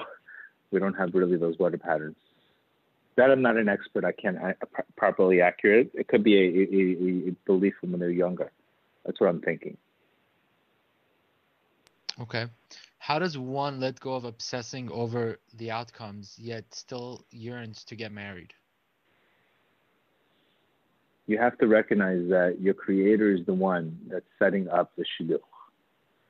[0.71, 2.17] we don't have really those weather patterns.
[3.15, 4.05] That I'm not an expert.
[4.05, 4.53] I can't uh,
[4.95, 5.91] properly accurate.
[5.93, 8.51] It could be a, a, a belief from when they're younger.
[9.05, 9.77] That's what I'm thinking.
[12.21, 12.45] Okay.
[12.99, 18.11] How does one let go of obsessing over the outcomes yet still yearns to get
[18.11, 18.53] married?
[21.29, 25.37] you have to recognize that your creator is the one that's setting up the shidduch.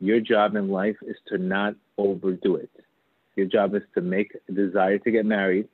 [0.02, 2.70] Your job in life is to not overdo it.
[3.40, 5.70] Your job is to make a desire to get married,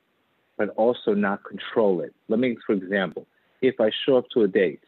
[0.56, 2.14] but also not control it.
[2.28, 3.26] Let me, for example,
[3.60, 4.84] if I show up to a date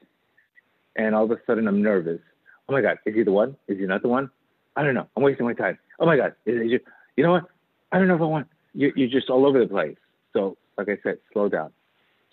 [0.95, 2.20] and all of a sudden I'm nervous,
[2.68, 3.57] oh my God, is he the one?
[3.66, 4.31] Is he not the one?
[4.76, 5.09] I don't know.
[5.16, 5.76] I'm wasting my time.
[5.99, 6.81] Oh my God, is, is you,
[7.16, 7.47] you know what?
[7.91, 8.47] I don't know if I want.
[8.74, 9.97] You, you're just all over the place.
[10.33, 11.72] So, like I said, slow down,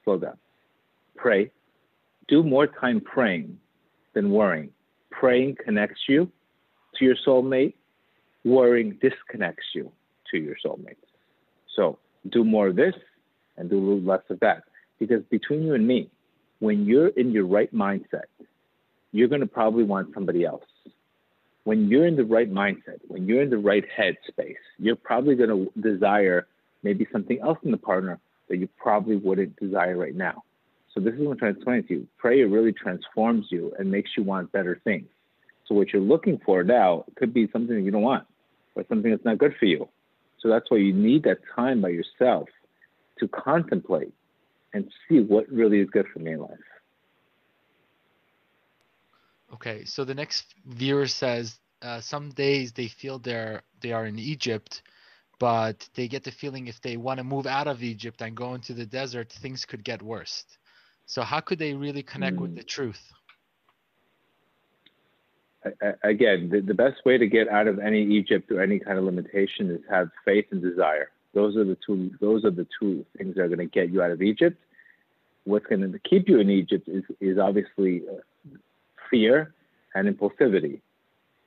[0.03, 0.37] slow down.
[1.15, 1.49] Pray,
[2.27, 3.57] do more time praying
[4.13, 4.69] than worrying.
[5.09, 6.31] Praying connects you
[6.99, 7.73] to your soulmate,
[8.43, 9.91] worrying disconnects you
[10.37, 10.97] to your soulmate.
[11.75, 11.97] So
[12.29, 12.95] do more of this
[13.57, 14.63] and do a little less of that.
[14.99, 16.09] Because between you and me,
[16.59, 18.27] when you're in your right mindset,
[19.11, 20.63] you're going to probably want somebody else.
[21.63, 25.35] When you're in the right mindset, when you're in the right head space, you're probably
[25.35, 26.47] going to desire
[26.83, 28.19] maybe something else in the partner
[28.49, 30.43] that you probably wouldn't desire right now.
[30.93, 32.07] So this is what I'm trying to explain to you.
[32.17, 35.07] Prayer really transforms you and makes you want better things.
[35.67, 38.25] So what you're looking for now could be something that you don't want,
[38.75, 39.89] or something that's not good for you.
[40.45, 42.47] So that's why you need that time by yourself
[43.17, 44.13] to contemplate
[44.75, 46.69] and see what really is good for me in life.
[49.55, 54.19] Okay, so the next viewer says uh, some days they feel they're they are in
[54.19, 54.83] Egypt,
[55.39, 58.53] but they get the feeling if they want to move out of Egypt and go
[58.53, 60.43] into the desert, things could get worse.
[61.07, 62.41] So how could they really connect mm.
[62.41, 62.57] with hmm.
[62.57, 63.01] the truth?
[66.03, 69.03] Again, the, the best way to get out of any Egypt or any kind of
[69.03, 71.09] limitation is have faith and desire.
[71.33, 72.11] Those are the two.
[72.21, 74.57] Those are the two things that are going to get you out of Egypt.
[75.45, 78.21] what's going to keep you in Egypt is, is obviously uh,
[79.09, 79.53] fear
[79.95, 80.81] and impulsivity.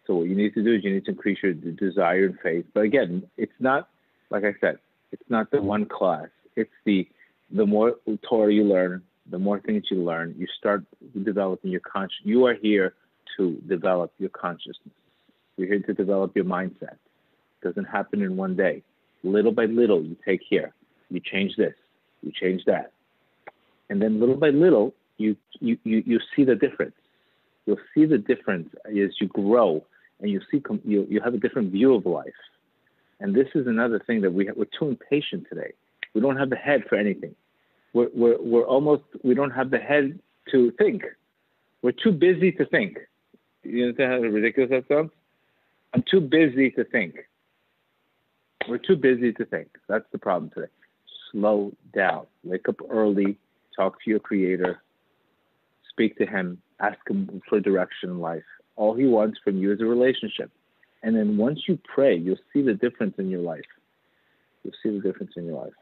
[0.06, 2.64] So what you need to do is you need to increase your desire and faith.
[2.74, 3.88] But again, it's not
[4.30, 4.78] like I said,
[5.12, 6.28] it's not the one class.
[6.56, 7.08] It's the
[7.50, 7.96] the more
[8.28, 10.84] Torah you learn, the more things you learn, you start
[11.24, 12.18] developing your conscious.
[12.24, 12.94] You are here
[13.36, 14.94] to develop your consciousness.
[15.56, 16.96] You're here to develop your mindset.
[17.62, 18.82] It doesn't happen in one day.
[19.24, 20.72] Little by little, you take here.
[21.10, 21.74] You change this.
[22.22, 22.92] You change that.
[23.90, 26.94] And then little by little, you, you, you, you see the difference.
[27.66, 29.84] You'll see the difference as you grow
[30.20, 32.32] and you see you, you have a different view of life.
[33.20, 35.72] And this is another thing that we have, we're too impatient today.
[36.14, 37.34] We don't have the head for anything.
[37.92, 40.18] We're, we're, we're almost, we don't have the head
[40.52, 41.02] to think.
[41.82, 42.98] We're too busy to think.
[43.62, 45.10] You understand how ridiculous that sounds?
[45.94, 47.16] I'm too busy to think.
[48.68, 49.68] We're too busy to think.
[49.88, 50.70] That's the problem today.
[51.32, 52.26] Slow down.
[52.44, 53.38] Wake up early.
[53.74, 54.82] Talk to your creator.
[55.88, 56.60] Speak to him.
[56.80, 58.44] Ask him for direction in life.
[58.76, 60.50] All he wants from you is a relationship.
[61.02, 63.64] And then once you pray, you'll see the difference in your life.
[64.62, 65.72] You'll see the difference in your life.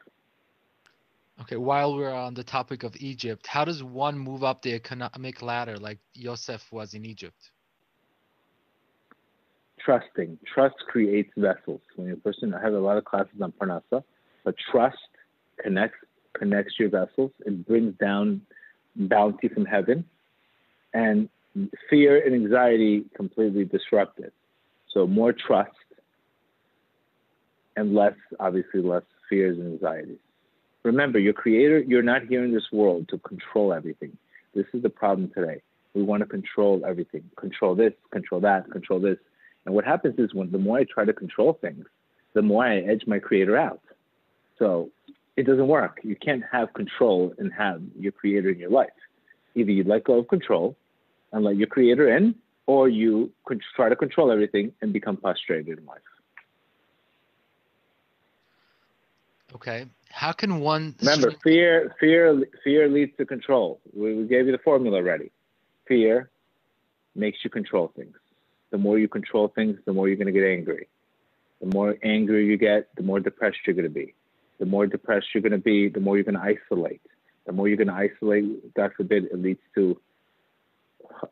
[1.42, 5.42] Okay, while we're on the topic of Egypt, how does one move up the economic
[5.42, 7.50] ladder like Yosef was in Egypt?
[9.86, 10.36] Trusting.
[10.52, 11.80] Trust creates vessels.
[11.94, 14.02] When a person, I have a lot of classes on Parnasa,
[14.44, 14.98] but trust
[15.62, 15.98] connects
[16.34, 17.30] connects your vessels.
[17.46, 18.42] It brings down
[18.96, 20.04] bounty from heaven,
[20.92, 21.28] and
[21.88, 24.32] fear and anxiety completely disrupt it.
[24.92, 25.70] So more trust
[27.76, 30.18] and less, obviously, less fears and anxieties.
[30.82, 34.16] Remember, your creator, you're not here in this world to control everything.
[34.52, 35.62] This is the problem today.
[35.94, 37.22] We want to control everything.
[37.36, 39.18] Control this, control that, control this.
[39.66, 41.84] And what happens is when the more I try to control things,
[42.34, 43.82] the more I edge my creator out.
[44.58, 44.90] So
[45.36, 45.98] it doesn't work.
[46.02, 48.88] You can't have control and have your creator in your life.
[49.54, 50.76] Either you let go of control
[51.32, 52.34] and let your creator in,
[52.66, 55.98] or you could try to control everything and become frustrated in life.
[59.54, 59.86] Okay.
[60.10, 61.94] How can one remember fear?
[62.00, 63.80] Fear, fear leads to control.
[63.94, 65.30] We, we gave you the formula already.
[65.88, 66.30] Fear
[67.14, 68.16] makes you control things.
[68.76, 70.86] The more you control things, the more you're going to get angry.
[71.62, 74.12] The more angry you get, the more depressed you're going to be.
[74.58, 77.00] The more depressed you're going to be, the more you're going to isolate.
[77.46, 79.98] The more you're going to isolate, God forbid, it leads to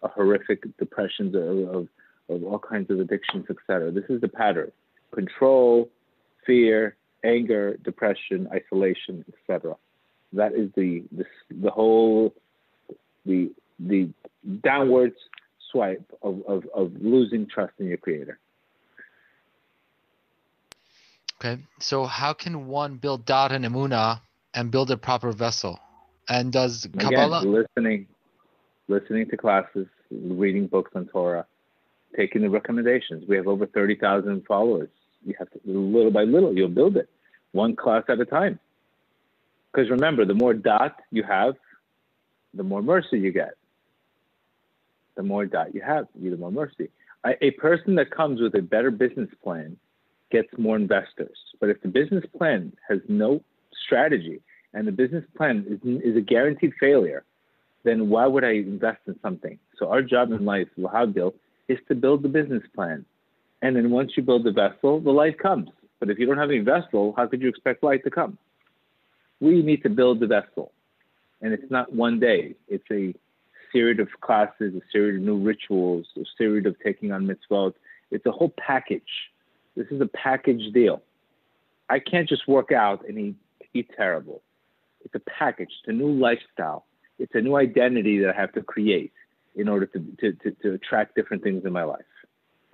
[0.02, 1.88] horrific depressions of, of,
[2.30, 3.90] of all kinds of addictions, etc.
[3.90, 4.72] This is the pattern:
[5.10, 5.90] control,
[6.46, 9.76] fear, anger, depression, isolation, etc.
[10.32, 12.32] That is the, the the whole
[13.26, 14.08] the the
[14.62, 15.16] downwards
[15.74, 18.38] swipe of, of, of losing trust in your creator.
[21.40, 24.20] Okay, so how can one build da'at and emuna
[24.54, 25.78] and build a proper vessel?
[26.28, 28.06] And does Kabbalah Again, listening,
[28.88, 31.44] listening to classes, reading books on Torah,
[32.16, 33.24] taking the recommendations.
[33.28, 34.88] We have over 30,000 followers.
[35.26, 37.10] You have to, little by little, you'll build it,
[37.52, 38.58] one class at a time.
[39.72, 41.56] Because remember, the more da'at you have,
[42.54, 43.54] the more mercy you get.
[45.16, 46.88] The more da'at you have, you the more mercy.
[47.40, 49.78] A person that comes with a better business plan
[50.30, 51.38] gets more investors.
[51.60, 53.40] But if the business plan has no
[53.86, 54.40] strategy
[54.74, 57.24] and the business plan is, is a guaranteed failure,
[57.84, 59.58] then why would I invest in something?
[59.78, 61.32] So our job in life, l'havdil,
[61.68, 63.04] is to build the business plan.
[63.62, 65.70] And then once you build the vessel, the light comes.
[66.00, 68.36] But if you don't have any vessel, how could you expect light to come?
[69.40, 70.72] We need to build the vessel.
[71.40, 72.54] And it's not one day.
[72.68, 73.14] It's a
[73.74, 77.74] series of classes, a series of new rituals, a series of taking on mitzvot.
[78.10, 79.02] It's a whole package.
[79.76, 81.02] This is a package deal.
[81.90, 83.36] I can't just work out and eat,
[83.74, 84.40] eat terrible.
[85.04, 85.68] It's a package.
[85.80, 86.86] It's a new lifestyle
[87.18, 89.12] it's a new identity that I have to create
[89.54, 92.04] in order to, to, to, to attract different things in my life.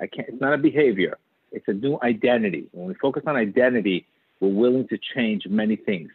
[0.01, 1.19] I can't, it's not a behavior.
[1.53, 2.67] It's a new identity.
[2.73, 4.07] When we focus on identity,
[4.41, 6.11] we're willing to change many things.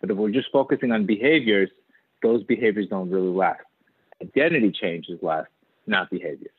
[0.00, 1.70] But if we're just focusing on behaviors,
[2.22, 3.62] those behaviors don't really last.
[4.22, 5.48] Identity changes last,
[5.86, 6.50] not behaviors.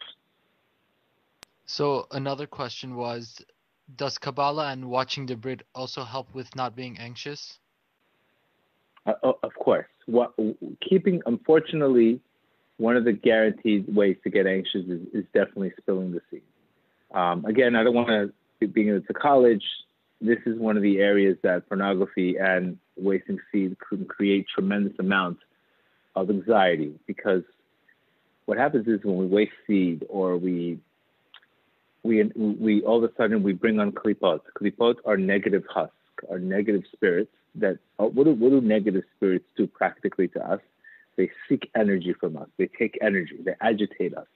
[1.66, 3.42] So another question was,
[3.96, 7.60] does Kabbalah and watching the Brit also help with not being anxious?
[9.06, 9.88] Uh, of course.
[10.06, 10.34] What,
[10.88, 12.20] keeping, unfortunately,
[12.78, 16.42] one of the guaranteed ways to get anxious is, is definitely spilling the seed.
[17.14, 19.64] Um, again, I don't want to, being into college,
[20.20, 25.42] this is one of the areas that pornography and wasting seed can create tremendous amounts
[26.16, 27.44] of anxiety because
[28.46, 30.80] what happens is when we waste seed or we
[32.04, 34.42] we we all of a sudden we bring on klipot.
[34.60, 35.94] Klipot are negative husk,
[36.30, 40.60] are negative spirits that uh, what do what do negative spirits do practically to us?
[41.18, 42.48] They seek energy from us.
[42.58, 43.38] They take energy.
[43.44, 44.28] They agitate us.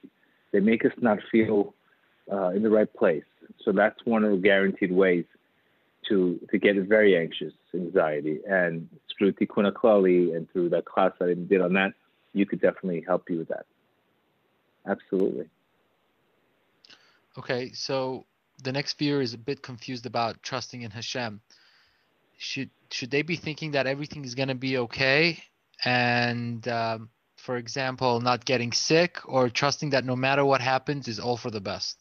[0.52, 1.74] They make us not feel
[2.30, 3.24] uh, in the right place.
[3.64, 5.24] So that's one of the guaranteed ways
[6.08, 8.40] to to get very anxious, anxiety.
[8.48, 11.92] And through Tikkun HaKlali and through that class that I did on that,
[12.32, 13.66] you could definitely help you with that.
[14.86, 15.46] Absolutely.
[17.38, 18.24] Okay, so
[18.62, 21.40] the next viewer is a bit confused about trusting in Hashem.
[22.38, 25.42] Should should they be thinking that everything is going to be okay,
[25.84, 31.18] and um, for example, not getting sick, or trusting that no matter what happens is
[31.18, 31.96] all for the best?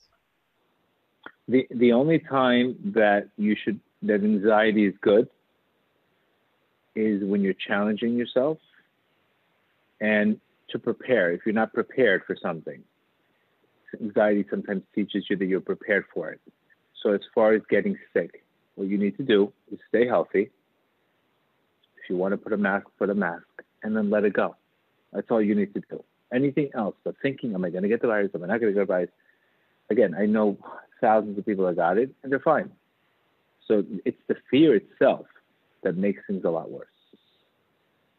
[1.48, 5.30] The the only time that you should that anxiety is good
[6.96, 8.58] is when you're challenging yourself
[10.00, 10.40] and
[10.70, 11.32] to prepare.
[11.32, 12.82] If you're not prepared for something,
[14.02, 16.42] anxiety sometimes teaches you that you're prepared for it.
[17.02, 18.44] So, as far as getting sick,
[18.76, 20.50] what you need to do is stay healthy.
[22.04, 23.46] If you want to put a mask, put a mask
[23.84, 24.56] and then let it go.
[25.14, 26.04] That's all you need to do.
[26.34, 28.32] Anything else but thinking, am I going to get the virus?
[28.36, 29.10] Am I not going to get the virus?
[29.90, 30.58] Again, I know
[31.00, 32.72] thousands of people that got it and they're fine.
[33.68, 35.26] So it's the fear itself
[35.86, 36.88] that makes things a lot worse.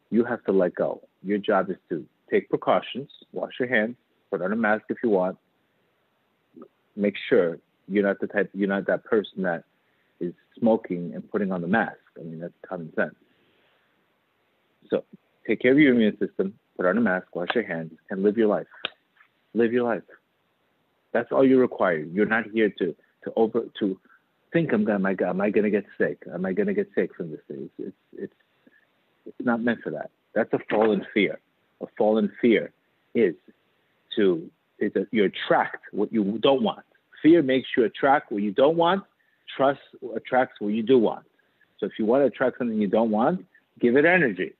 [0.09, 1.01] You have to let go.
[1.21, 3.97] Your job is to take precautions, wash your hands,
[4.31, 5.37] put on a mask if you want.
[6.95, 9.65] Make sure you're not the type, you're not that person that
[10.21, 11.99] is smoking and putting on the mask.
[12.17, 13.15] I mean, that's common sense.
[14.89, 15.03] So
[15.45, 18.37] take care of your immune system, put on a mask, wash your hands, and live
[18.37, 18.67] your life.
[19.53, 20.03] Live your life.
[21.11, 22.13] That's all you're required.
[22.13, 22.95] You're not here to
[23.25, 23.99] to over to
[24.51, 26.23] think I'm gonna, am I, gonna get sick?
[26.33, 27.69] Am I gonna get sick from this thing?
[27.77, 28.33] It's, it's, it's,
[29.25, 30.11] it's not meant for that.
[30.33, 31.39] That's a fallen fear.
[31.81, 32.71] A fallen fear
[33.13, 33.35] is
[34.15, 36.85] to, is that you attract what you don't want.
[37.21, 39.03] Fear makes you attract what you don't want.
[39.55, 39.79] Trust
[40.15, 41.25] attracts what you do want.
[41.79, 43.45] So if you want to attract something you don't want,
[43.79, 44.53] give it energy.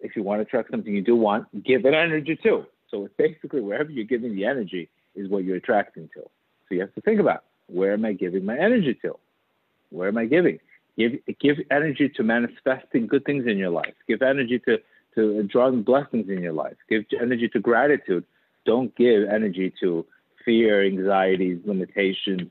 [0.00, 2.66] If you want to attract something you do want, give it energy too.
[2.90, 6.20] So it's basically wherever you're giving the energy is what you're attracting to.
[6.20, 9.18] So you have to think about where am I giving my energy to?
[9.90, 10.58] Where am I giving?
[10.98, 13.94] Give, give energy to manifesting good things in your life.
[14.06, 14.78] Give energy to,
[15.14, 16.76] to drawing blessings in your life.
[16.88, 18.24] Give energy to gratitude.
[18.64, 20.06] Don't give energy to
[20.44, 22.50] fear, anxieties, limitations,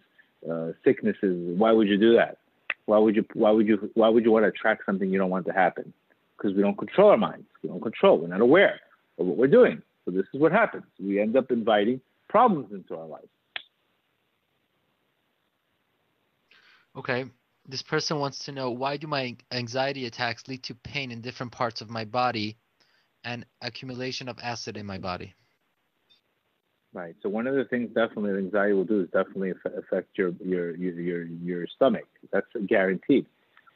[0.49, 1.57] uh, sicknesses.
[1.57, 2.37] Why would you do that?
[2.85, 3.25] Why would you?
[3.33, 3.89] Why would you?
[3.93, 5.93] Why would you want to attract something you don't want to happen?
[6.37, 7.45] Because we don't control our minds.
[7.61, 8.17] We don't control.
[8.17, 8.81] We're not aware
[9.17, 9.81] of what we're doing.
[10.03, 10.83] So this is what happens.
[10.99, 13.23] We end up inviting problems into our life.
[16.95, 17.25] Okay.
[17.67, 21.51] This person wants to know why do my anxiety attacks lead to pain in different
[21.51, 22.57] parts of my body
[23.23, 25.33] and accumulation of acid in my body?
[26.93, 27.15] Right.
[27.23, 30.99] So one of the things definitely anxiety will do is definitely affect your your your
[30.99, 32.05] your, your stomach.
[32.31, 33.25] That's guaranteed.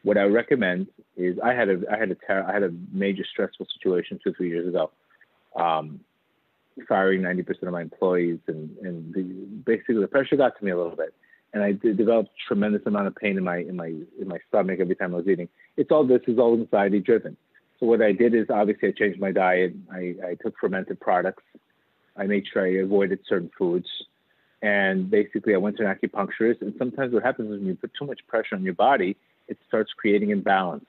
[0.03, 3.23] What I recommend is I had a I had a ter- I had a major
[3.31, 4.91] stressful situation two three years ago,
[5.55, 6.01] um,
[6.87, 9.23] firing ninety percent of my employees and and the,
[9.65, 11.15] basically the pressure got to me a little bit
[11.57, 14.95] and I developed tremendous amount of pain in my in my in my stomach every
[14.95, 15.49] time I was eating.
[15.75, 17.35] It's all this is all anxiety driven.
[17.79, 19.73] So what I did is obviously I changed my diet.
[19.91, 21.43] I, I took fermented products.
[22.15, 23.87] I made sure I avoided certain foods.
[24.61, 26.61] And basically I went to an acupuncturist.
[26.61, 29.15] And sometimes what happens is when you put too much pressure on your body,
[29.47, 30.85] it starts creating imbalances.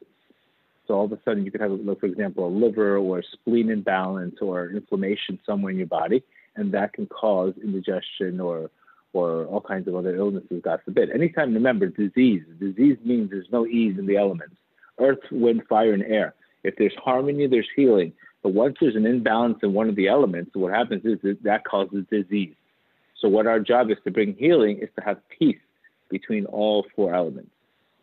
[0.87, 3.71] So all of a sudden you could have, for example, a liver or a spleen
[3.71, 6.25] imbalance or inflammation somewhere in your body,
[6.57, 8.71] and that can cause indigestion or
[9.13, 11.11] or all kinds of other illnesses, God forbid.
[11.11, 12.43] Anytime, remember, disease.
[12.61, 14.57] Disease means there's no ease in the elements
[15.01, 16.35] earth, wind, fire, and air.
[16.65, 18.13] If there's harmony, there's healing.
[18.43, 22.05] But once there's an imbalance in one of the elements, what happens is that, causes
[22.11, 22.55] disease.
[23.21, 25.59] So, what our job is to bring healing is to have peace
[26.09, 27.51] between all four elements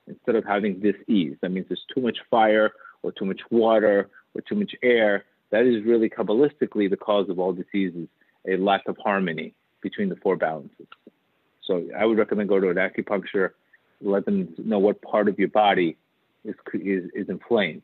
[0.07, 1.37] instead of having dis-ease.
[1.41, 5.25] That means there's too much fire or too much water or too much air.
[5.51, 8.07] That is really Kabbalistically the cause of all diseases,
[8.47, 9.53] a lack of harmony
[9.89, 10.87] between the four balances.
[11.67, 13.51] So I would recommend go to an acupuncture,
[14.01, 15.95] let them know what part of your body
[16.43, 17.83] is is, is inflamed,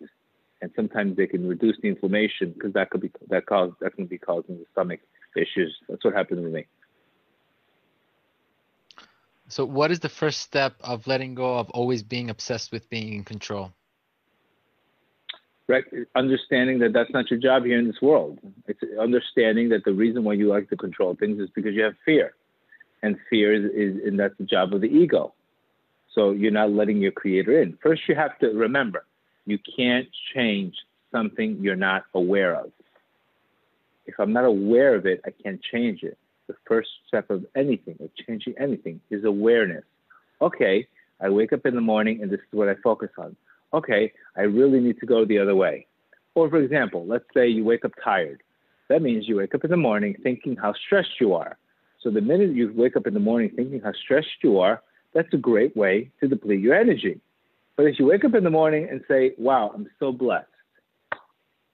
[0.62, 4.08] and sometimes they can reduce the inflammation because that could be that cause that can
[4.08, 4.99] be causing the stomach
[5.36, 5.72] issues.
[5.88, 6.66] That's what happened to me.
[9.47, 13.14] So, what is the first step of letting go of always being obsessed with being
[13.14, 13.74] in control?
[16.16, 18.40] Understanding that that's not your job here in this world.
[18.68, 21.94] It's understanding that the reason why you like to control things is because you have
[22.06, 22.34] fear,
[23.04, 25.34] and fear is, is and that's the job of the ego.
[26.14, 27.78] So you're not letting your creator in.
[27.82, 29.06] First, you have to remember
[29.46, 30.76] you can't change
[31.12, 32.72] something you're not aware of.
[34.06, 36.18] If I'm not aware of it, I can't change it.
[36.48, 39.84] The first step of anything, of changing anything, is awareness.
[40.42, 40.88] Okay,
[41.22, 43.36] I wake up in the morning and this is what I focus on
[43.74, 45.88] okay, I really need to go the other way.
[46.36, 48.42] Or, for example, let's say you wake up tired.
[48.90, 51.58] That means you wake up in the morning thinking how stressed you are.
[52.02, 54.82] So the minute you wake up in the morning thinking how stressed you are,
[55.14, 57.20] that's a great way to deplete your energy.
[57.76, 60.48] But if you wake up in the morning and say, wow, I'm so blessed,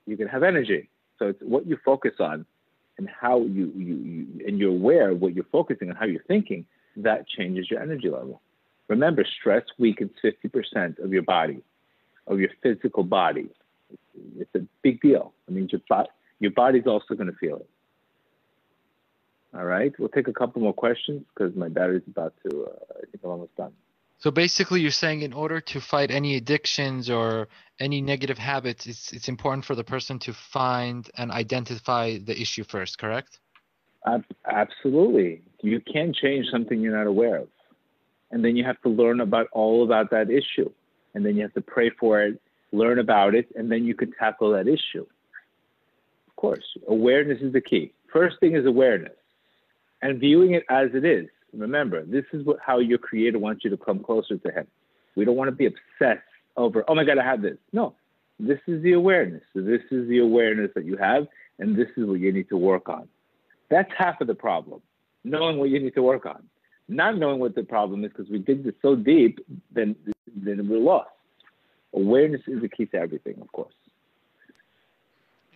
[0.06, 0.90] you can have energy.
[1.20, 2.46] So it's what you focus on
[2.98, 6.24] and how you, you, you and you're aware of what you're focusing on, how you're
[6.24, 6.66] thinking,
[6.98, 8.42] that changes your energy level.
[8.88, 11.62] Remember, stress weakens 50% of your body,
[12.28, 13.50] of your physical body.
[14.38, 15.34] It's a big deal.
[15.48, 15.82] I mean, your,
[16.40, 17.70] your body's also going to feel it.
[19.56, 23.06] All right, we'll take a couple more questions because my battery's about to, uh, I
[23.10, 23.72] think I'm almost done.
[24.20, 27.48] So basically, you're saying in order to fight any addictions or
[27.80, 32.64] any negative habits, it's, it's important for the person to find and identify the issue
[32.64, 33.40] first, correct?
[34.46, 35.42] Absolutely.
[35.62, 37.48] You can't change something you're not aware of.
[38.32, 40.72] And then you have to learn about all about that issue.
[41.18, 42.40] And then you have to pray for it,
[42.72, 45.04] learn about it, and then you can tackle that issue.
[46.28, 47.92] Of course, awareness is the key.
[48.14, 49.16] First thing is awareness
[50.04, 51.28] and viewing it as it is.
[51.54, 54.68] Remember, this is what, how your creator wants you to come closer to him.
[55.16, 56.22] We don't want to be obsessed
[56.56, 57.58] over, oh my God, I have this.
[57.74, 57.96] No,
[58.40, 59.42] this is the awareness.
[59.56, 61.26] So this is the awareness that you have,
[61.58, 63.08] and this is what you need to work on.
[63.72, 64.84] That's half of the problem,
[65.24, 66.44] knowing what you need to work on.
[66.88, 69.40] Not knowing what the problem is because we dig this so deep,
[69.72, 69.96] then,
[70.36, 71.10] then we're lost.
[71.94, 73.74] Awareness is the key to everything, of course.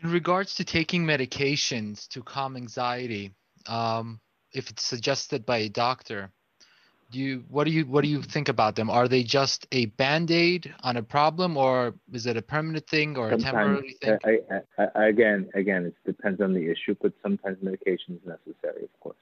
[0.03, 3.33] In regards to taking medications to calm anxiety,
[3.67, 4.19] um,
[4.51, 6.31] if it's suggested by a doctor,
[7.11, 8.89] do you what do you what do you think about them?
[8.89, 13.29] Are they just a band-aid on a problem, or is it a permanent thing or
[13.29, 14.17] sometimes, a temporary thing?
[14.23, 18.83] I, I, I, again, again, it depends on the issue, but sometimes medication is necessary,
[18.83, 19.17] of course,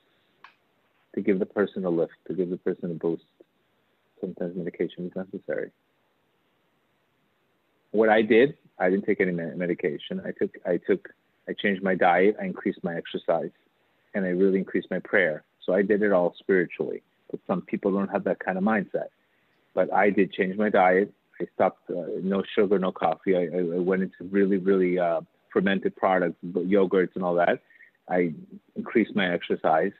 [1.15, 3.23] to give the person a lift, to give the person a boost.
[4.21, 5.71] Sometimes medication is necessary.
[7.91, 10.21] What I did, I didn't take any medication.
[10.25, 11.09] I took, I took,
[11.47, 12.35] I changed my diet.
[12.39, 13.51] I increased my exercise
[14.13, 15.43] and I really increased my prayer.
[15.65, 17.01] So I did it all spiritually.
[17.29, 19.09] But some people don't have that kind of mindset.
[19.73, 21.13] But I did change my diet.
[21.41, 23.35] I stopped uh, no sugar, no coffee.
[23.35, 25.21] I, I went into really, really uh,
[25.53, 27.61] fermented products, yogurts, and all that.
[28.09, 28.33] I
[28.75, 29.91] increased my exercise,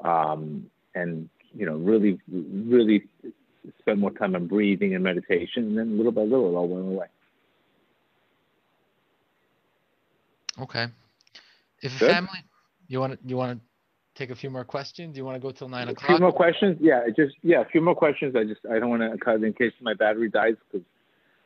[0.00, 3.04] um, and you know, really, really
[3.80, 5.64] spend more time on breathing and meditation.
[5.64, 7.06] And then little by little, it all went away.
[10.60, 10.86] Okay.
[11.80, 12.40] If a family
[12.88, 13.64] you want to you want to
[14.18, 15.16] take a few more questions?
[15.16, 16.10] You want to go till nine o'clock?
[16.10, 16.76] A few more questions?
[16.80, 18.34] Yeah, just yeah, a few more questions.
[18.34, 20.84] I just I don't want to cut in case my battery dies because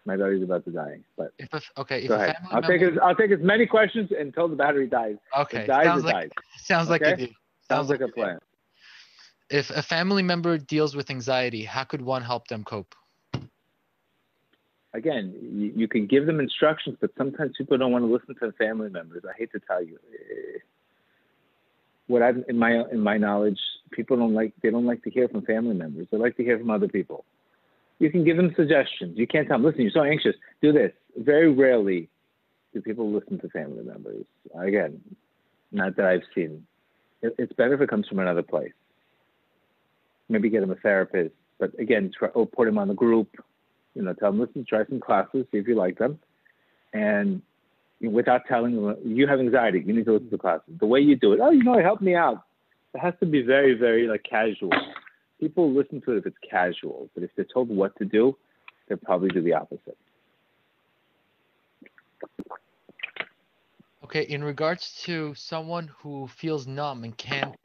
[0.06, 0.98] my battery's about to die.
[1.16, 2.36] But if a, okay, if go ahead.
[2.50, 2.78] I'll member...
[2.78, 5.16] take as I'll take as many questions until the battery dies.
[5.38, 6.64] Okay, it dies, sounds it like dies.
[6.64, 7.16] sounds like okay?
[7.16, 7.26] deal.
[7.26, 7.36] Sounds,
[7.76, 8.38] sounds like, a plan.
[9.50, 12.94] If a family member deals with anxiety, how could one help them cope?
[14.94, 18.52] Again, you, you can give them instructions, but sometimes people don't want to listen to
[18.52, 19.22] family members.
[19.28, 19.98] I hate to tell you
[22.12, 23.58] what I've in my in my knowledge,
[23.90, 26.08] people don't like they don't like to hear from family members.
[26.10, 27.24] They like to hear from other people.
[27.98, 29.16] You can give them suggestions.
[29.16, 30.92] You can't tell them, listen, you're so anxious, do this.
[31.16, 32.08] Very rarely
[32.74, 34.24] do people listen to family members.
[34.58, 35.00] Again,
[35.70, 36.66] not that I've seen.
[37.22, 38.72] It, it's better if it comes from another place.
[40.28, 43.28] Maybe get him a therapist, but again, try, or put him on the group.
[43.94, 46.18] You know, tell them, listen, try some classes, see if you like them,
[46.92, 47.42] and
[48.00, 50.74] without telling them you have anxiety, you need to listen to classes.
[50.80, 52.42] The way you do it, oh, you know, help me out.
[52.94, 54.72] It has to be very, very like casual.
[55.40, 58.36] People listen to it if it's casual, but if they're told what to do,
[58.88, 59.96] they'll probably do the opposite.
[64.12, 67.56] Okay, in regards to someone who feels numb and can't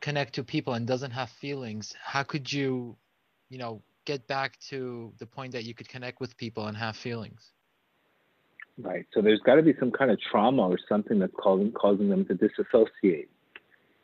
[0.00, 2.96] connect to people and doesn't have feelings, how could you,
[3.48, 6.94] you know, get back to the point that you could connect with people and have
[6.94, 7.50] feelings?
[8.78, 9.04] Right.
[9.12, 12.24] So there's got to be some kind of trauma or something that's causing causing them
[12.26, 13.28] to disassociate.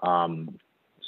[0.03, 0.59] Um,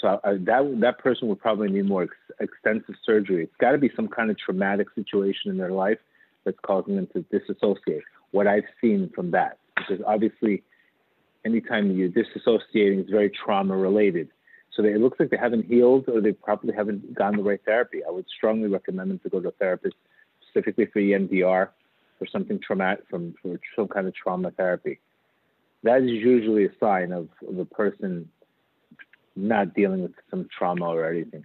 [0.01, 3.43] so I, that that person would probably need more ex- extensive surgery.
[3.43, 5.99] It's got to be some kind of traumatic situation in their life
[6.45, 8.05] that's causing them to disassociate.
[8.31, 10.62] What I've seen from that, because obviously,
[11.45, 14.29] anytime you're disassociating is very trauma related.
[14.74, 17.61] So they, it looks like they haven't healed or they probably haven't gotten the right
[17.64, 18.01] therapy.
[18.07, 19.97] I would strongly recommend them to go to a therapist
[20.51, 21.68] specifically for EMDR
[22.18, 25.01] for something traumatic, from for some kind of trauma therapy.
[25.85, 28.29] That is usually a sign of, of a person
[29.37, 31.45] not dealing with some trauma or anything.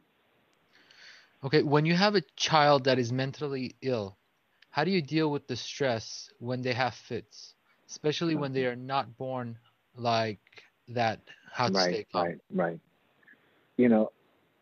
[1.44, 4.18] Okay, when you have a child that is mentally ill,
[4.72, 7.53] how do you deal with the stress when they have fits,
[7.94, 8.82] especially when they mm-hmm.
[8.82, 9.58] are not born
[9.96, 10.39] like
[10.89, 11.20] that?
[11.52, 12.06] How to right, stay?
[12.14, 12.80] Right, right.
[13.78, 14.12] You know,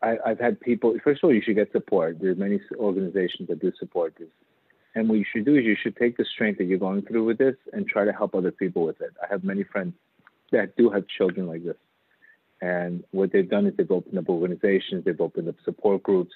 [0.02, 0.94] I, have had people.
[1.02, 2.18] First of all, you should get support.
[2.20, 4.28] There's many organizations that do support this
[4.94, 7.24] And what you should do is you should take the strength that you're going through
[7.24, 9.12] with this and try to help other people with it.
[9.22, 9.94] I have many friends
[10.50, 11.76] that do have children like this.
[12.60, 16.34] And what they've done is they've opened up organizations, they've opened up support groups,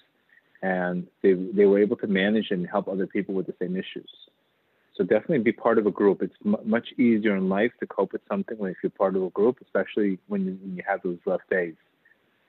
[0.62, 4.10] and they, they were able to manage and help other people with the same issues.
[4.96, 6.22] So definitely be part of a group.
[6.22, 9.22] It's m- much easier in life to cope with something when if you're part of
[9.22, 11.74] a group, especially when you, when you have those rough days.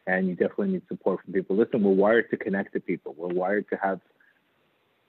[0.05, 1.57] And you definitely need support from people.
[1.57, 3.13] Listen, we're wired to connect to people.
[3.17, 3.99] We're wired to have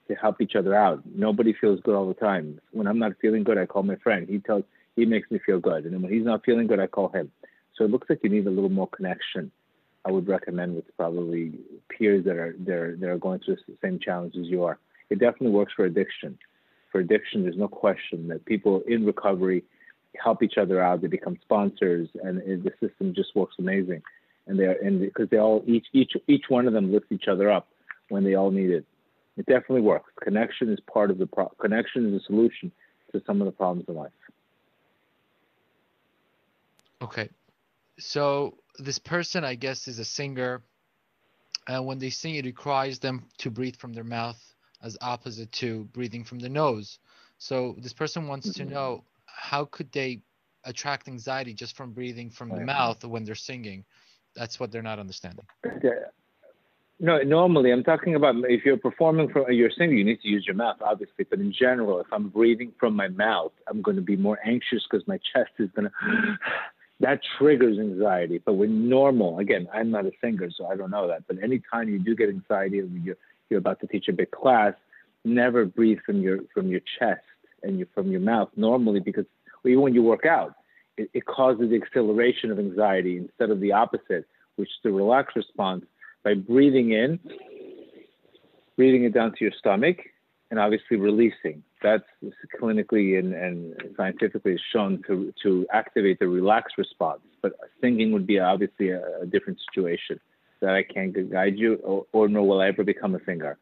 [0.09, 1.01] to help each other out.
[1.05, 2.59] Nobody feels good all the time.
[2.71, 4.27] When I'm not feeling good, I call my friend.
[4.27, 4.63] He tells
[4.95, 7.31] he makes me feel good, and then when he's not feeling good, I call him.
[7.77, 9.51] So it looks like you need a little more connection.
[10.03, 11.53] I would recommend with probably
[11.89, 14.79] peers that are that that are going through the same challenges you are.
[15.09, 16.37] It definitely works for addiction.
[16.91, 19.63] For addiction, there's no question that people in recovery
[20.21, 21.01] help each other out.
[21.01, 24.01] They become sponsors, and the system just works amazing.
[24.47, 27.27] And they are, and because they all each each each one of them lifts each
[27.27, 27.67] other up
[28.09, 28.85] when they all need it.
[29.37, 30.11] It definitely works.
[30.21, 32.71] Connection is part of the pro- connection is a solution
[33.11, 34.11] to some of the problems in life.
[37.01, 37.29] Okay.
[37.99, 40.61] So this person, I guess, is a singer.
[41.67, 44.41] And when they sing, it requires them to breathe from their mouth
[44.83, 46.99] as opposite to breathing from the nose.
[47.37, 48.73] So this person wants to mm-hmm.
[48.73, 50.21] know how could they
[50.65, 53.85] attract anxiety just from breathing from the mouth when they're singing?
[54.35, 55.45] That's what they're not understanding.
[57.01, 60.43] No, normally I'm talking about if you're performing from you're singing, you need to use
[60.45, 61.25] your mouth, obviously.
[61.29, 64.85] But in general, if I'm breathing from my mouth, I'm going to be more anxious
[64.89, 66.37] because my chest is going to.
[66.99, 68.41] that triggers anxiety.
[68.43, 71.25] But when normal, again, I'm not a singer, so I don't know that.
[71.25, 73.17] But anytime you do get anxiety, you're
[73.49, 74.73] you're about to teach a big class,
[75.25, 77.21] never breathe from your from your chest
[77.63, 79.25] and you, from your mouth normally because
[79.65, 80.55] even when you work out,
[80.97, 84.25] it, it causes the acceleration of anxiety instead of the opposite,
[84.55, 85.85] which is the relaxed response
[86.23, 87.19] by breathing in,
[88.77, 89.97] breathing it down to your stomach,
[90.51, 91.63] and obviously releasing.
[91.81, 92.03] That's
[92.61, 97.21] clinically and, and scientifically shown to, to activate the relaxed response.
[97.41, 100.19] But singing would be obviously a, a different situation
[100.61, 103.57] that I can't guide you, or, or nor will I ever become a singer.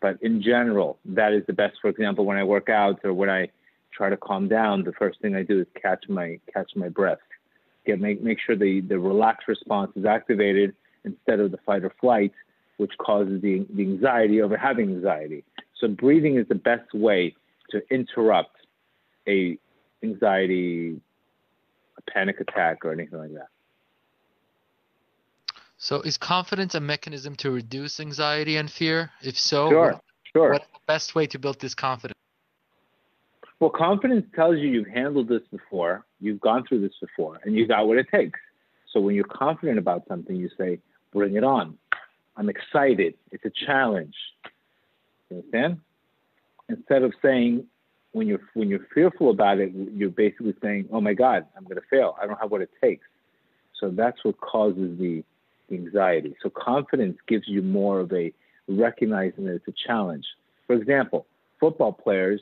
[0.00, 1.76] But in general, that is the best.
[1.80, 3.48] For example, when I work out or when I
[3.92, 7.18] try to calm down, the first thing I do is catch my catch my breath.
[7.86, 10.74] Get make make sure the the relaxed response is activated
[11.04, 12.32] instead of the fight or flight,
[12.76, 15.44] which causes the, the anxiety over having anxiety.
[15.80, 17.34] So breathing is the best way
[17.70, 18.56] to interrupt
[19.28, 19.58] a
[20.02, 21.00] anxiety,
[21.96, 23.48] a panic attack, or anything like that.
[25.86, 29.12] So is confidence a mechanism to reduce anxiety and fear?
[29.22, 30.50] If so, sure, what, sure.
[30.50, 32.18] what's the best way to build this confidence?
[33.60, 37.68] Well, confidence tells you you've handled this before, you've gone through this before, and you
[37.68, 38.40] got what it takes.
[38.92, 40.80] So when you're confident about something, you say,
[41.12, 41.78] bring it on.
[42.36, 43.14] I'm excited.
[43.30, 44.16] It's a challenge.
[45.30, 45.78] You understand?
[46.68, 47.64] Instead of saying,
[48.10, 51.76] when you're when you're fearful about it, you're basically saying, "Oh my God, I'm going
[51.76, 52.16] to fail.
[52.20, 53.06] I don't have what it takes."
[53.80, 55.22] So that's what causes the
[55.70, 56.36] anxiety.
[56.42, 58.32] So confidence gives you more of a
[58.68, 60.26] recognizing that it's a challenge.
[60.66, 61.26] For example,
[61.60, 62.40] football players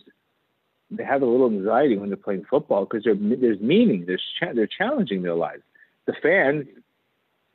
[0.90, 4.04] they have a little anxiety when they're playing football because there's meaning.
[4.06, 5.62] There's cha- they're challenging their lives.
[6.06, 6.66] The fans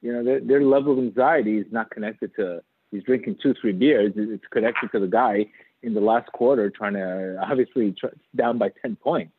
[0.02, 2.62] you know, their, their level of anxiety is not connected to
[2.92, 4.14] he's drinking two, three beers.
[4.16, 5.48] It's connected to the guy
[5.84, 9.34] in the last quarter trying to obviously try, down by 10 points.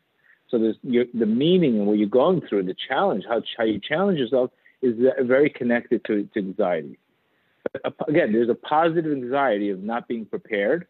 [0.49, 3.81] So there's your, the meaning and what you're going through, the challenge, how, how you
[3.81, 4.51] challenge yourself
[4.83, 6.99] is very connected to, to anxiety.
[7.72, 10.87] But uh, again, there's a positive anxiety of not being prepared.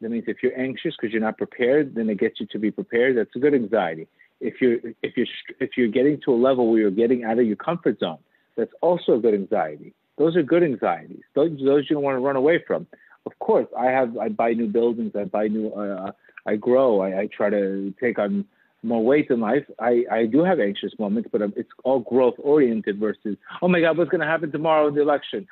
[0.00, 2.70] That means if you're anxious because you're not prepared, then it gets you to be
[2.70, 3.16] prepared.
[3.16, 4.08] That's a good anxiety.
[4.40, 5.26] If you're if you're
[5.58, 8.18] if you're getting to a level where you're getting out of your comfort zone,
[8.56, 9.94] that's also a good anxiety.
[10.18, 11.22] Those are good anxieties.
[11.34, 12.86] Those, those you don't want to run away from.
[13.24, 14.16] Of course, I have.
[14.18, 15.12] I buy new buildings.
[15.18, 15.70] I buy new.
[15.70, 16.12] Uh,
[16.46, 17.00] I grow.
[17.00, 18.44] I, I try to take on
[18.82, 19.64] more weight in life.
[19.80, 23.98] I, I do have anxious moments, but it's all growth oriented versus, oh my God,
[23.98, 25.46] what's going to happen tomorrow in the election?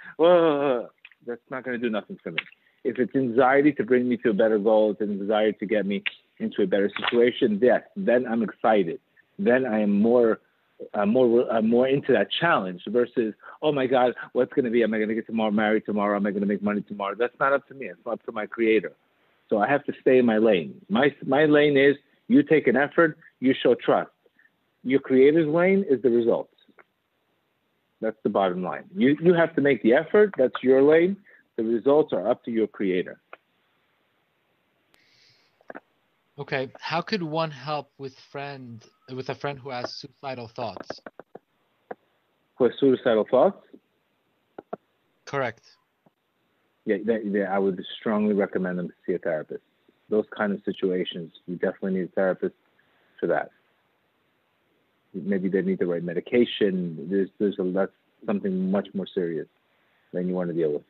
[1.27, 2.39] That's not going to do nothing for me.
[2.85, 5.87] If it's anxiety to bring me to a better goal, it's an anxiety to get
[5.87, 6.05] me
[6.39, 9.01] into a better situation, yes, then I'm excited.
[9.39, 10.41] Then I am more
[10.93, 14.83] uh, more uh, more into that challenge versus oh my god what's going to be
[14.83, 17.15] am i going to get tomorrow married tomorrow am i going to make money tomorrow
[17.17, 18.93] that's not up to me it's up to my creator
[19.49, 21.97] so i have to stay in my lane my my lane is
[22.29, 24.11] you take an effort you show trust
[24.83, 26.55] your creator's lane is the results
[28.01, 31.17] that's the bottom line you you have to make the effort that's your lane
[31.57, 33.21] the results are up to your creator
[36.37, 41.01] Okay, how could one help with friend with a friend who has suicidal thoughts?
[42.57, 43.65] Who has suicidal thoughts?
[45.27, 45.63] Correct.
[46.87, 49.63] Yeah, they, they, I would strongly recommend them to see a therapist.
[50.09, 52.55] Those kind of situations, you definitely need a therapist
[53.19, 53.51] for that.
[55.13, 57.09] Maybe they need the right medication.
[57.11, 57.93] There's there's a that's
[58.27, 59.47] something much more serious
[60.13, 60.83] than you want to deal with.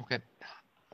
[0.00, 0.18] Okay.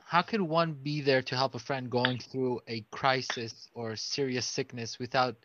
[0.03, 4.45] How can one be there to help a friend going through a crisis or serious
[4.45, 5.35] sickness without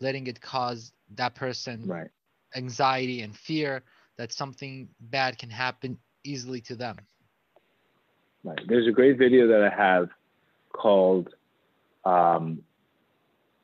[0.00, 2.08] letting it cause that person right.
[2.56, 3.82] anxiety and fear
[4.16, 6.96] that something bad can happen easily to them?
[8.66, 10.08] There's a great video that I have
[10.72, 11.28] called
[12.04, 12.62] um,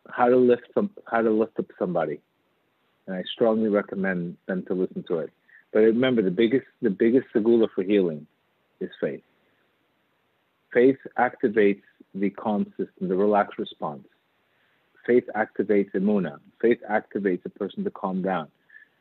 [0.09, 2.21] "How to Lift Some How to Lift Up Somebody,"
[3.07, 5.31] and I strongly recommend them to listen to it.
[5.73, 8.27] But remember, the biggest the biggest segula for healing
[8.81, 9.23] is faith.
[10.73, 11.83] Faith activates
[12.15, 14.07] the calm system, the relaxed response.
[15.07, 16.39] Faith activates emuna.
[16.61, 18.49] Faith activates a person to calm down.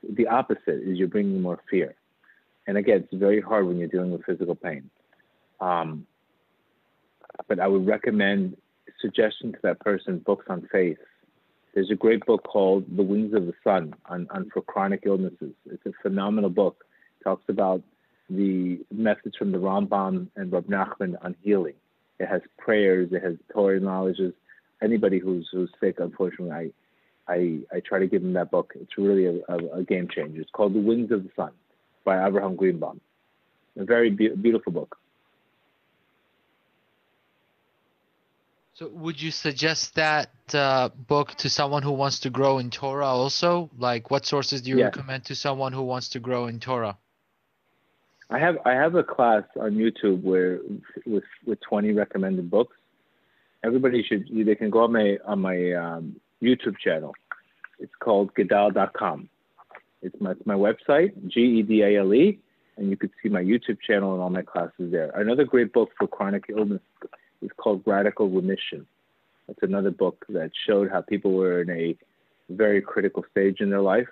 [0.04, 1.96] The opposite is you're bringing more fear.
[2.68, 4.90] And again, it's very hard when you're dealing with physical pain.
[5.62, 6.06] Um,
[7.48, 8.58] but I would recommend
[9.02, 10.98] suggestion to that person books on faith.
[11.74, 15.54] There's a great book called The Wings of the Sun on, on for chronic illnesses.
[15.66, 16.84] It's a phenomenal book.
[17.20, 17.84] It talks about
[18.30, 21.76] the methods from the Rambam and Rab Nachman on healing.
[22.20, 24.34] It has prayers, it has Torah knowledges.
[24.82, 26.72] Anybody who's who's sick, unfortunately, I
[27.32, 28.74] I, I try to give them that book.
[28.76, 30.42] It's really a, a, a game changer.
[30.42, 31.52] It's called The Wings of the Sun
[32.04, 33.00] by Abraham Greenbaum.
[33.78, 34.98] A very be- beautiful book.
[38.80, 43.08] So, would you suggest that uh, book to someone who wants to grow in Torah
[43.08, 43.70] also?
[43.78, 46.98] Like, what sources do you recommend to someone who wants to grow in Torah?
[48.30, 50.60] I have I have a class on YouTube where
[51.06, 52.78] with with 20 recommended books.
[53.66, 57.14] Everybody should they can go on my on my um, YouTube channel.
[57.80, 59.28] It's called Gedale.com.
[60.02, 62.40] It's my it's my website G E D A L E,
[62.78, 65.10] and you could see my YouTube channel and all my classes there.
[65.10, 66.82] Another great book for chronic illness
[67.42, 68.86] is called Radical Remission.
[69.48, 71.98] It's another book that showed how people were in a
[72.50, 74.10] very critical stage in their life,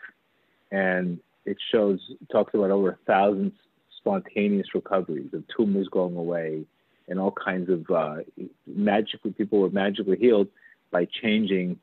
[0.71, 1.99] and it shows
[2.32, 3.51] talks about over a thousand
[3.97, 6.65] spontaneous recoveries of tumors going away
[7.07, 8.17] and all kinds of uh,
[8.65, 10.47] magically people were magically healed
[10.91, 11.80] by changing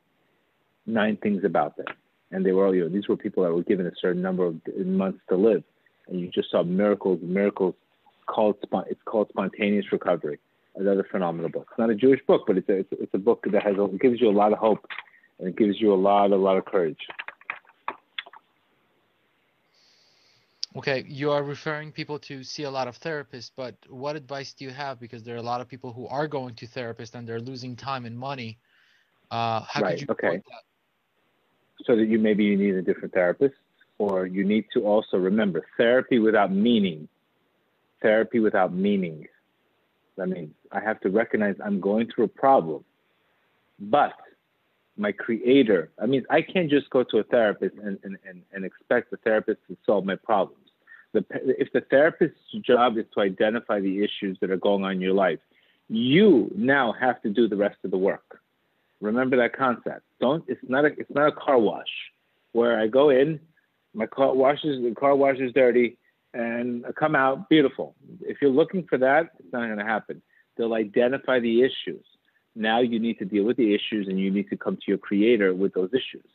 [0.87, 1.87] nine things about them.
[2.31, 4.45] And they were all, you know, these were people that were given a certain number
[4.45, 5.63] of months to live.
[6.09, 7.75] And you just saw miracles, miracles
[8.27, 8.57] called,
[8.89, 10.39] it's called spontaneous recovery.
[10.77, 11.69] Another phenomenal book.
[11.71, 13.77] It's not a Jewish book, but it's a, it's a, it's a book that has,
[13.79, 14.87] it gives you a lot of hope
[15.39, 16.99] and it gives you a lot, a lot of courage.
[20.77, 24.65] Okay, you are referring people to see a lot of therapists, but what advice do
[24.65, 24.99] you have?
[24.99, 27.77] Because there are a lot of people who are going to therapists and they're losing
[27.77, 28.59] time and money.
[29.31, 29.99] Uh, how right.
[29.99, 30.43] could you okay.
[31.85, 33.55] So that you maybe you need a different therapist,
[33.99, 37.09] or you need to also remember therapy without meaning.
[38.03, 39.29] Therapy without meaning.
[40.17, 42.85] That means I have to recognize I'm going through a problem,
[43.79, 44.13] but
[44.97, 45.91] my creator.
[46.01, 49.17] I mean, I can't just go to a therapist and, and, and, and expect the
[49.19, 50.65] therapist to solve my problems
[51.15, 55.01] the, if the therapist's job is to identify the issues that are going on in
[55.01, 55.39] your life,
[55.89, 58.41] you now have to do the rest of the work.
[59.01, 60.03] Remember that concept.
[60.21, 60.45] Don't.
[60.49, 60.89] It's not a.
[60.99, 61.89] It's not a car wash
[62.53, 63.41] where I go in,
[63.95, 65.97] my car washes the car wash is dirty,
[66.35, 67.95] and come out beautiful.
[68.21, 70.21] If you're looking for that, it's not going to happen.
[70.57, 72.05] They'll identify the issues.
[72.57, 74.99] Now you need to deal with the issues, and you need to come to your
[74.99, 76.27] creator with those issues.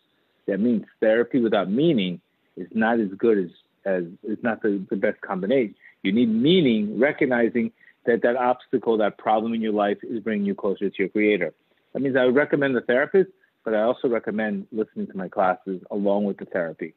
[0.47, 2.19] That means therapy without meaning
[2.57, 3.49] is not as good as
[3.85, 5.75] as is not the, the best combination.
[6.03, 7.71] You need meaning, recognizing
[8.05, 11.53] that that obstacle, that problem in your life is bringing you closer to your creator.
[11.93, 13.29] That means I would recommend the therapist,
[13.63, 16.93] but I also recommend listening to my classes along with the therapy.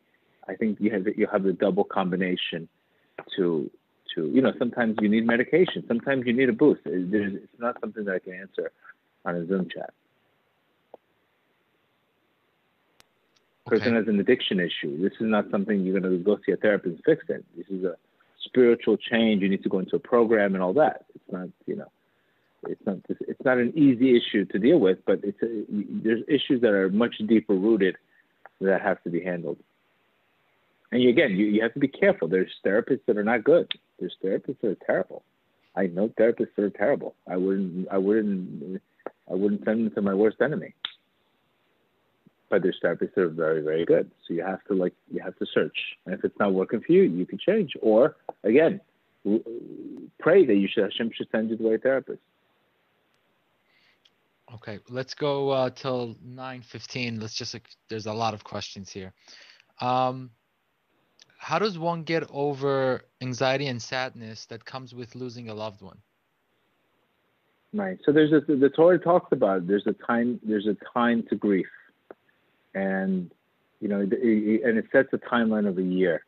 [0.49, 2.69] I think you have you have the double combination
[3.37, 3.71] to
[4.15, 6.83] to you know sometimes you need medication, sometimes you need a boost.
[6.85, 8.73] It's not something that I can answer
[9.25, 9.93] on a Zoom chat.
[13.73, 15.01] person has an addiction issue.
[15.01, 17.45] This is not something you're going to go see a therapist and fix it.
[17.57, 17.97] This is a
[18.45, 19.43] spiritual change.
[19.43, 21.07] You need to go into a program and all that.
[21.15, 21.91] It's not, you know,
[22.69, 26.61] it's not it's not an easy issue to deal with, but it's a, there's issues
[26.61, 27.97] that are much deeper rooted
[28.61, 29.59] that have to be handled.
[30.93, 32.29] And again, you, you have to be careful.
[32.29, 33.71] There's therapists that are not good.
[33.99, 35.25] There's therapists that are terrible.
[35.75, 37.15] I know therapists that are terrible.
[37.27, 38.81] I wouldn't I wouldn't
[39.31, 40.75] I wouldn't send them to my worst enemy
[42.53, 44.11] but there's therapists that are very, very good.
[44.29, 46.93] So you have to like you have to search, and if it's not working for
[46.93, 47.73] you, you can change.
[47.81, 48.79] Or again,
[50.21, 52.21] pray that you should Hashem should send you the right therapist.
[54.55, 57.19] Okay, let's go uh, till nine fifteen.
[57.19, 57.57] Let's just
[57.89, 59.15] there's a lot of questions here.
[59.81, 60.31] Um,
[61.43, 65.99] how does one get over anxiety and sadness that comes with losing a loved one?
[67.75, 67.99] Right.
[68.05, 69.67] So there's a the Torah talks about it.
[69.67, 71.67] there's a time there's a time to grief,
[72.75, 73.33] and
[73.81, 76.25] you know, and it sets a timeline of a year.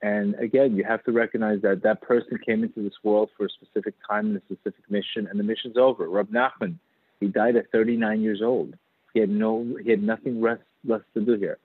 [0.00, 3.50] And again, you have to recognize that that person came into this world for a
[3.50, 6.08] specific time and a specific mission, and the mission's over.
[6.08, 6.76] Rab Nachman,
[7.20, 8.74] he died at 39 years old.
[9.12, 11.58] He had no, he had nothing less, less to do here.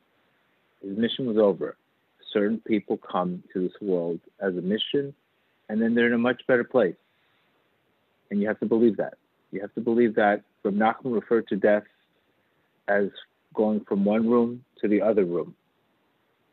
[0.81, 1.77] His mission was over.
[2.33, 5.13] Certain people come to this world as a mission,
[5.69, 6.95] and then they're in a much better place.
[8.29, 9.15] And you have to believe that.
[9.51, 11.83] You have to believe that Rab Nachman referred to death
[12.87, 13.09] as
[13.53, 15.55] going from one room to the other room.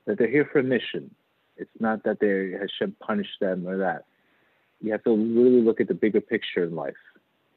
[0.07, 1.15] That they're here for a mission
[1.61, 4.07] it's not that they Hashem punished them or that.
[4.81, 6.95] You have to really look at the bigger picture in life.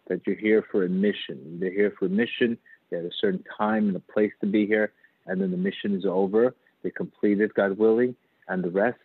[0.10, 1.58] That you're here for a mission.
[1.60, 2.58] They're here for a mission.
[2.90, 4.92] They have a certain time and a place to be here,
[5.26, 6.54] and then the mission is over.
[6.84, 8.16] They complete it, God willing,
[8.48, 9.00] and the rest,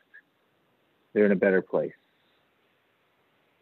[1.13, 1.93] they're in a better place.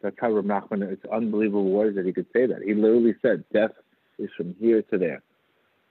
[0.01, 2.61] That's how Rav Nachman, it's unbelievable words that he could say that.
[2.61, 3.71] He literally said, death
[4.19, 5.21] is from here to there,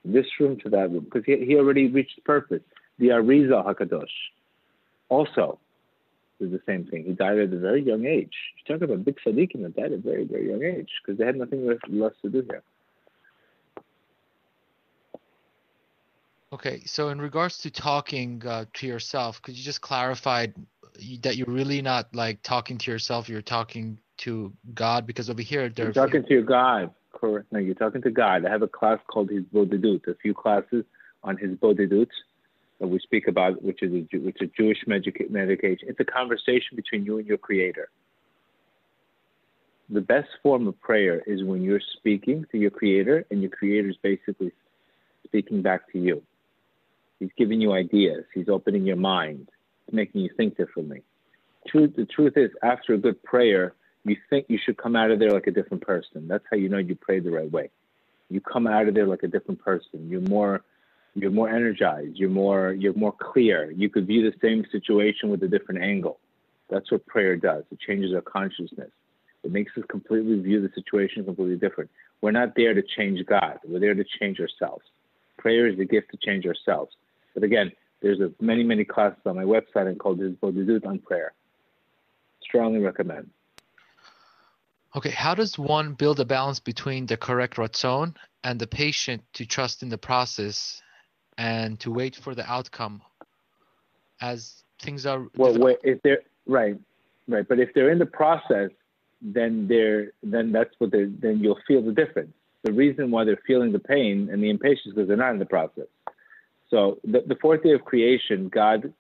[0.05, 2.63] this room to that room, because he, he already reached purpose.
[2.99, 4.07] The Arizal HaKadosh
[5.09, 5.59] also
[6.41, 7.05] is the same thing.
[7.05, 8.33] He died at a very young age.
[8.57, 11.27] You talk about big tzaddikim that died at a very, very young age because they
[11.27, 12.63] had nothing left less to do here.
[16.53, 20.47] Okay, so in regards to talking uh, to yourself, could you just clarify
[21.23, 25.07] that you're really not like talking to yourself, you're talking to God?
[25.07, 26.95] Because over here, they're talking to your God.
[27.13, 27.51] Correct.
[27.51, 28.47] No, you're talking to God.
[28.47, 30.85] I have a class called His Bodedut, a few classes
[31.25, 32.09] on Hisbodedut
[32.79, 35.89] that we speak about, which is a, which is a Jewish medication.
[35.89, 37.89] It's a conversation between you and your Creator.
[39.89, 43.89] The best form of prayer is when you're speaking to your Creator, and your Creator
[43.89, 44.53] is basically
[45.25, 46.23] speaking back to you.
[47.19, 48.25] He's giving you ideas.
[48.35, 49.49] He's opening your mind.
[49.87, 51.03] He's making you think differently.
[51.69, 55.19] Truth, the truth is, after a good prayer, you think you should come out of
[55.19, 56.29] there like a different person.
[56.29, 57.71] That's how you know you prayed the right way.
[58.29, 60.09] You come out of there like a different person.
[60.09, 60.63] You're more
[61.15, 63.71] you're more energized, you're more you're more clear.
[63.71, 66.19] You could view the same situation with a different angle.
[66.69, 67.65] That's what prayer does.
[67.71, 68.91] It changes our consciousness.
[69.43, 71.91] It makes us completely view the situation completely different.
[72.21, 73.61] We're not there to change God.
[73.65, 74.85] We're there to change ourselves.
[75.39, 76.93] Prayer is the gift to change ourselves.
[77.37, 77.71] But again,
[78.01, 81.35] there's a, many, many classes on my website and called Bodedut on prayer.
[82.43, 83.29] Strongly recommend.
[84.97, 89.45] Okay, how does one build a balance between the correct ratzon and the patient to
[89.45, 90.81] trust in the process
[91.37, 93.03] and to wait for the outcome
[94.23, 96.79] as things are well wait, if they're right
[97.29, 98.71] right but if they're in the process
[99.21, 102.33] then they're then that's what they then you'll feel the difference
[102.63, 105.39] the reason why they're feeling the pain and the impatience is because they're not in
[105.39, 105.87] the process
[106.71, 108.93] so the, the fourth day of creation god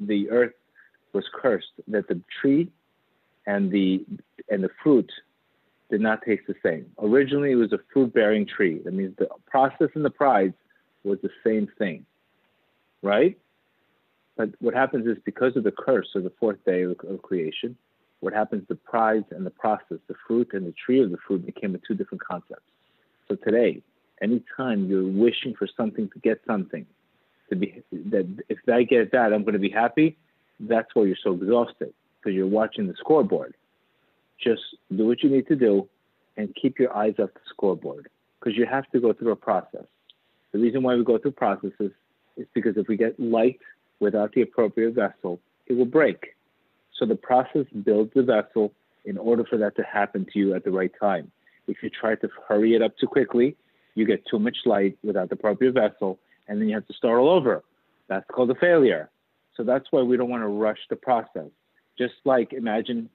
[0.00, 0.52] the earth
[1.12, 2.70] was cursed that the tree
[3.46, 4.04] and the
[4.50, 5.10] and the fruit
[5.90, 9.28] did not taste the same originally it was a fruit bearing tree that means the
[9.46, 10.52] process and the prize
[11.04, 12.04] was the same thing,
[13.02, 13.38] right?
[14.36, 17.76] But what happens is because of the curse of the fourth day of, of creation,
[18.20, 21.44] what happens, the prize and the process, the fruit and the tree of the fruit
[21.46, 22.64] became two different concepts.
[23.28, 23.82] So today,
[24.22, 26.86] anytime you're wishing for something to get something,
[27.50, 30.16] to be that if I get that, I'm going to be happy.
[30.60, 33.54] That's why you're so exhausted because you're watching the scoreboard.
[34.42, 34.62] Just
[34.94, 35.88] do what you need to do,
[36.36, 38.08] and keep your eyes off the scoreboard
[38.38, 39.84] because you have to go through a process.
[40.52, 41.92] The reason why we go through processes
[42.36, 43.60] is because if we get light
[44.00, 46.34] without the appropriate vessel, it will break.
[46.98, 48.72] So the process builds the vessel
[49.04, 51.30] in order for that to happen to you at the right time.
[51.66, 53.56] If you try to hurry it up too quickly,
[53.94, 56.18] you get too much light without the appropriate vessel,
[56.48, 57.62] and then you have to start all over.
[58.08, 59.10] That's called a failure.
[59.56, 61.48] So that's why we don't want to rush the process.
[61.96, 63.08] Just like imagine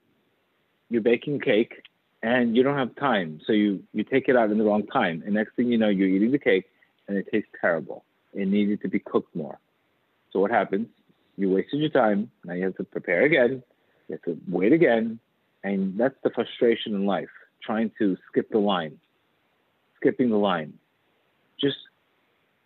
[0.89, 1.83] you're baking cake
[2.23, 5.23] and you don't have time, so you you take it out in the wrong time,
[5.25, 6.65] and next thing you know, you're eating the cake
[7.07, 8.03] and it tastes terrible.
[8.33, 9.59] It needed to be cooked more.
[10.31, 10.87] So what happens?
[11.37, 12.29] You wasted your time.
[12.45, 13.63] Now you have to prepare again.
[14.07, 15.19] You have to wait again.
[15.63, 17.29] And that's the frustration in life,
[17.61, 18.99] trying to skip the line,
[19.97, 20.73] skipping the line.
[21.59, 21.77] Just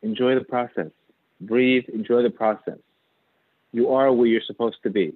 [0.04, 0.92] enjoy the process.
[1.42, 2.78] Breathe, enjoy the process.
[3.72, 5.14] You are where you're supposed to be.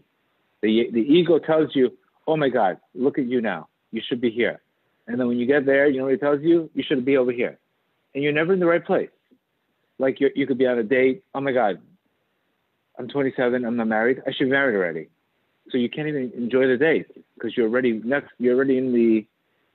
[0.61, 1.95] The, the ego tells you,
[2.25, 3.67] oh my God, look at you now.
[3.91, 4.59] You should be here.
[5.07, 6.69] And then when you get there, you know what it tells you?
[6.73, 7.57] You should be over here.
[8.15, 9.09] And you're never in the right place
[9.99, 11.23] like you you could be on a date.
[11.33, 11.79] Oh my God,
[12.97, 13.65] I'm 27.
[13.65, 14.21] I'm not married.
[14.25, 15.09] I should be married already.
[15.69, 18.31] So you can't even enjoy the date because you're already next.
[18.37, 19.25] You're already in the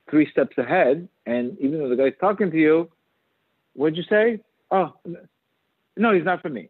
[0.09, 1.07] three steps ahead.
[1.25, 2.89] And even though the guy's talking to you,
[3.73, 4.41] what'd you say?
[4.73, 4.91] Oh,
[5.95, 6.69] no, he's not for me.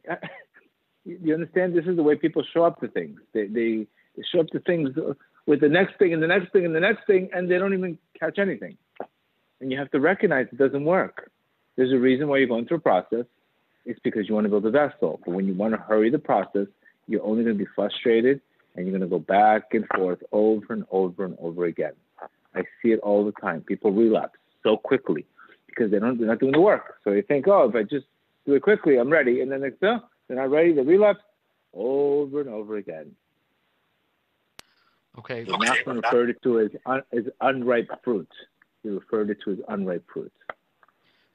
[1.06, 1.74] you understand?
[1.74, 3.18] This is the way people show up to things.
[3.34, 3.88] They, they
[4.30, 4.90] show up to things
[5.46, 7.74] with the next thing and the next thing and the next thing, and they don't
[7.74, 8.78] even catch anything.
[9.62, 11.32] and you have to recognize it doesn't work.
[11.78, 13.26] There's a reason why you're going through a process.
[13.86, 15.22] It's because you want to build a vessel.
[15.26, 16.68] But when you want to hurry the process,
[17.08, 18.42] you're only going to be frustrated
[18.76, 21.94] and you're going to go back and forth over and over and over again.
[22.54, 23.62] I see it all the time.
[23.62, 25.26] People relapse so quickly
[25.76, 27.00] because they don't, they're not doing the work.
[27.04, 28.06] So they think, oh, if I just
[28.45, 29.41] do it quickly, I'm ready.
[29.41, 30.74] And then they, oh, they're not ready.
[30.74, 31.24] They relapse
[31.74, 33.12] over and over again.
[35.20, 35.45] Okay.
[35.48, 38.30] You're not going to to as, un, as unripe fruit.
[38.82, 40.32] He referred it to as unripe fruit.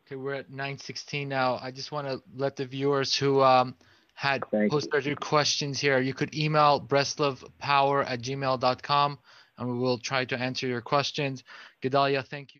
[0.06, 1.58] Okay, we're at 916 now.
[1.62, 3.74] I just want to let the viewers who um,
[4.18, 9.18] had Thank posted your questions here, you could email breslovpower at gmail.com
[9.58, 11.44] and we will try to answer your questions.
[11.82, 12.56] Gedalia, thank you.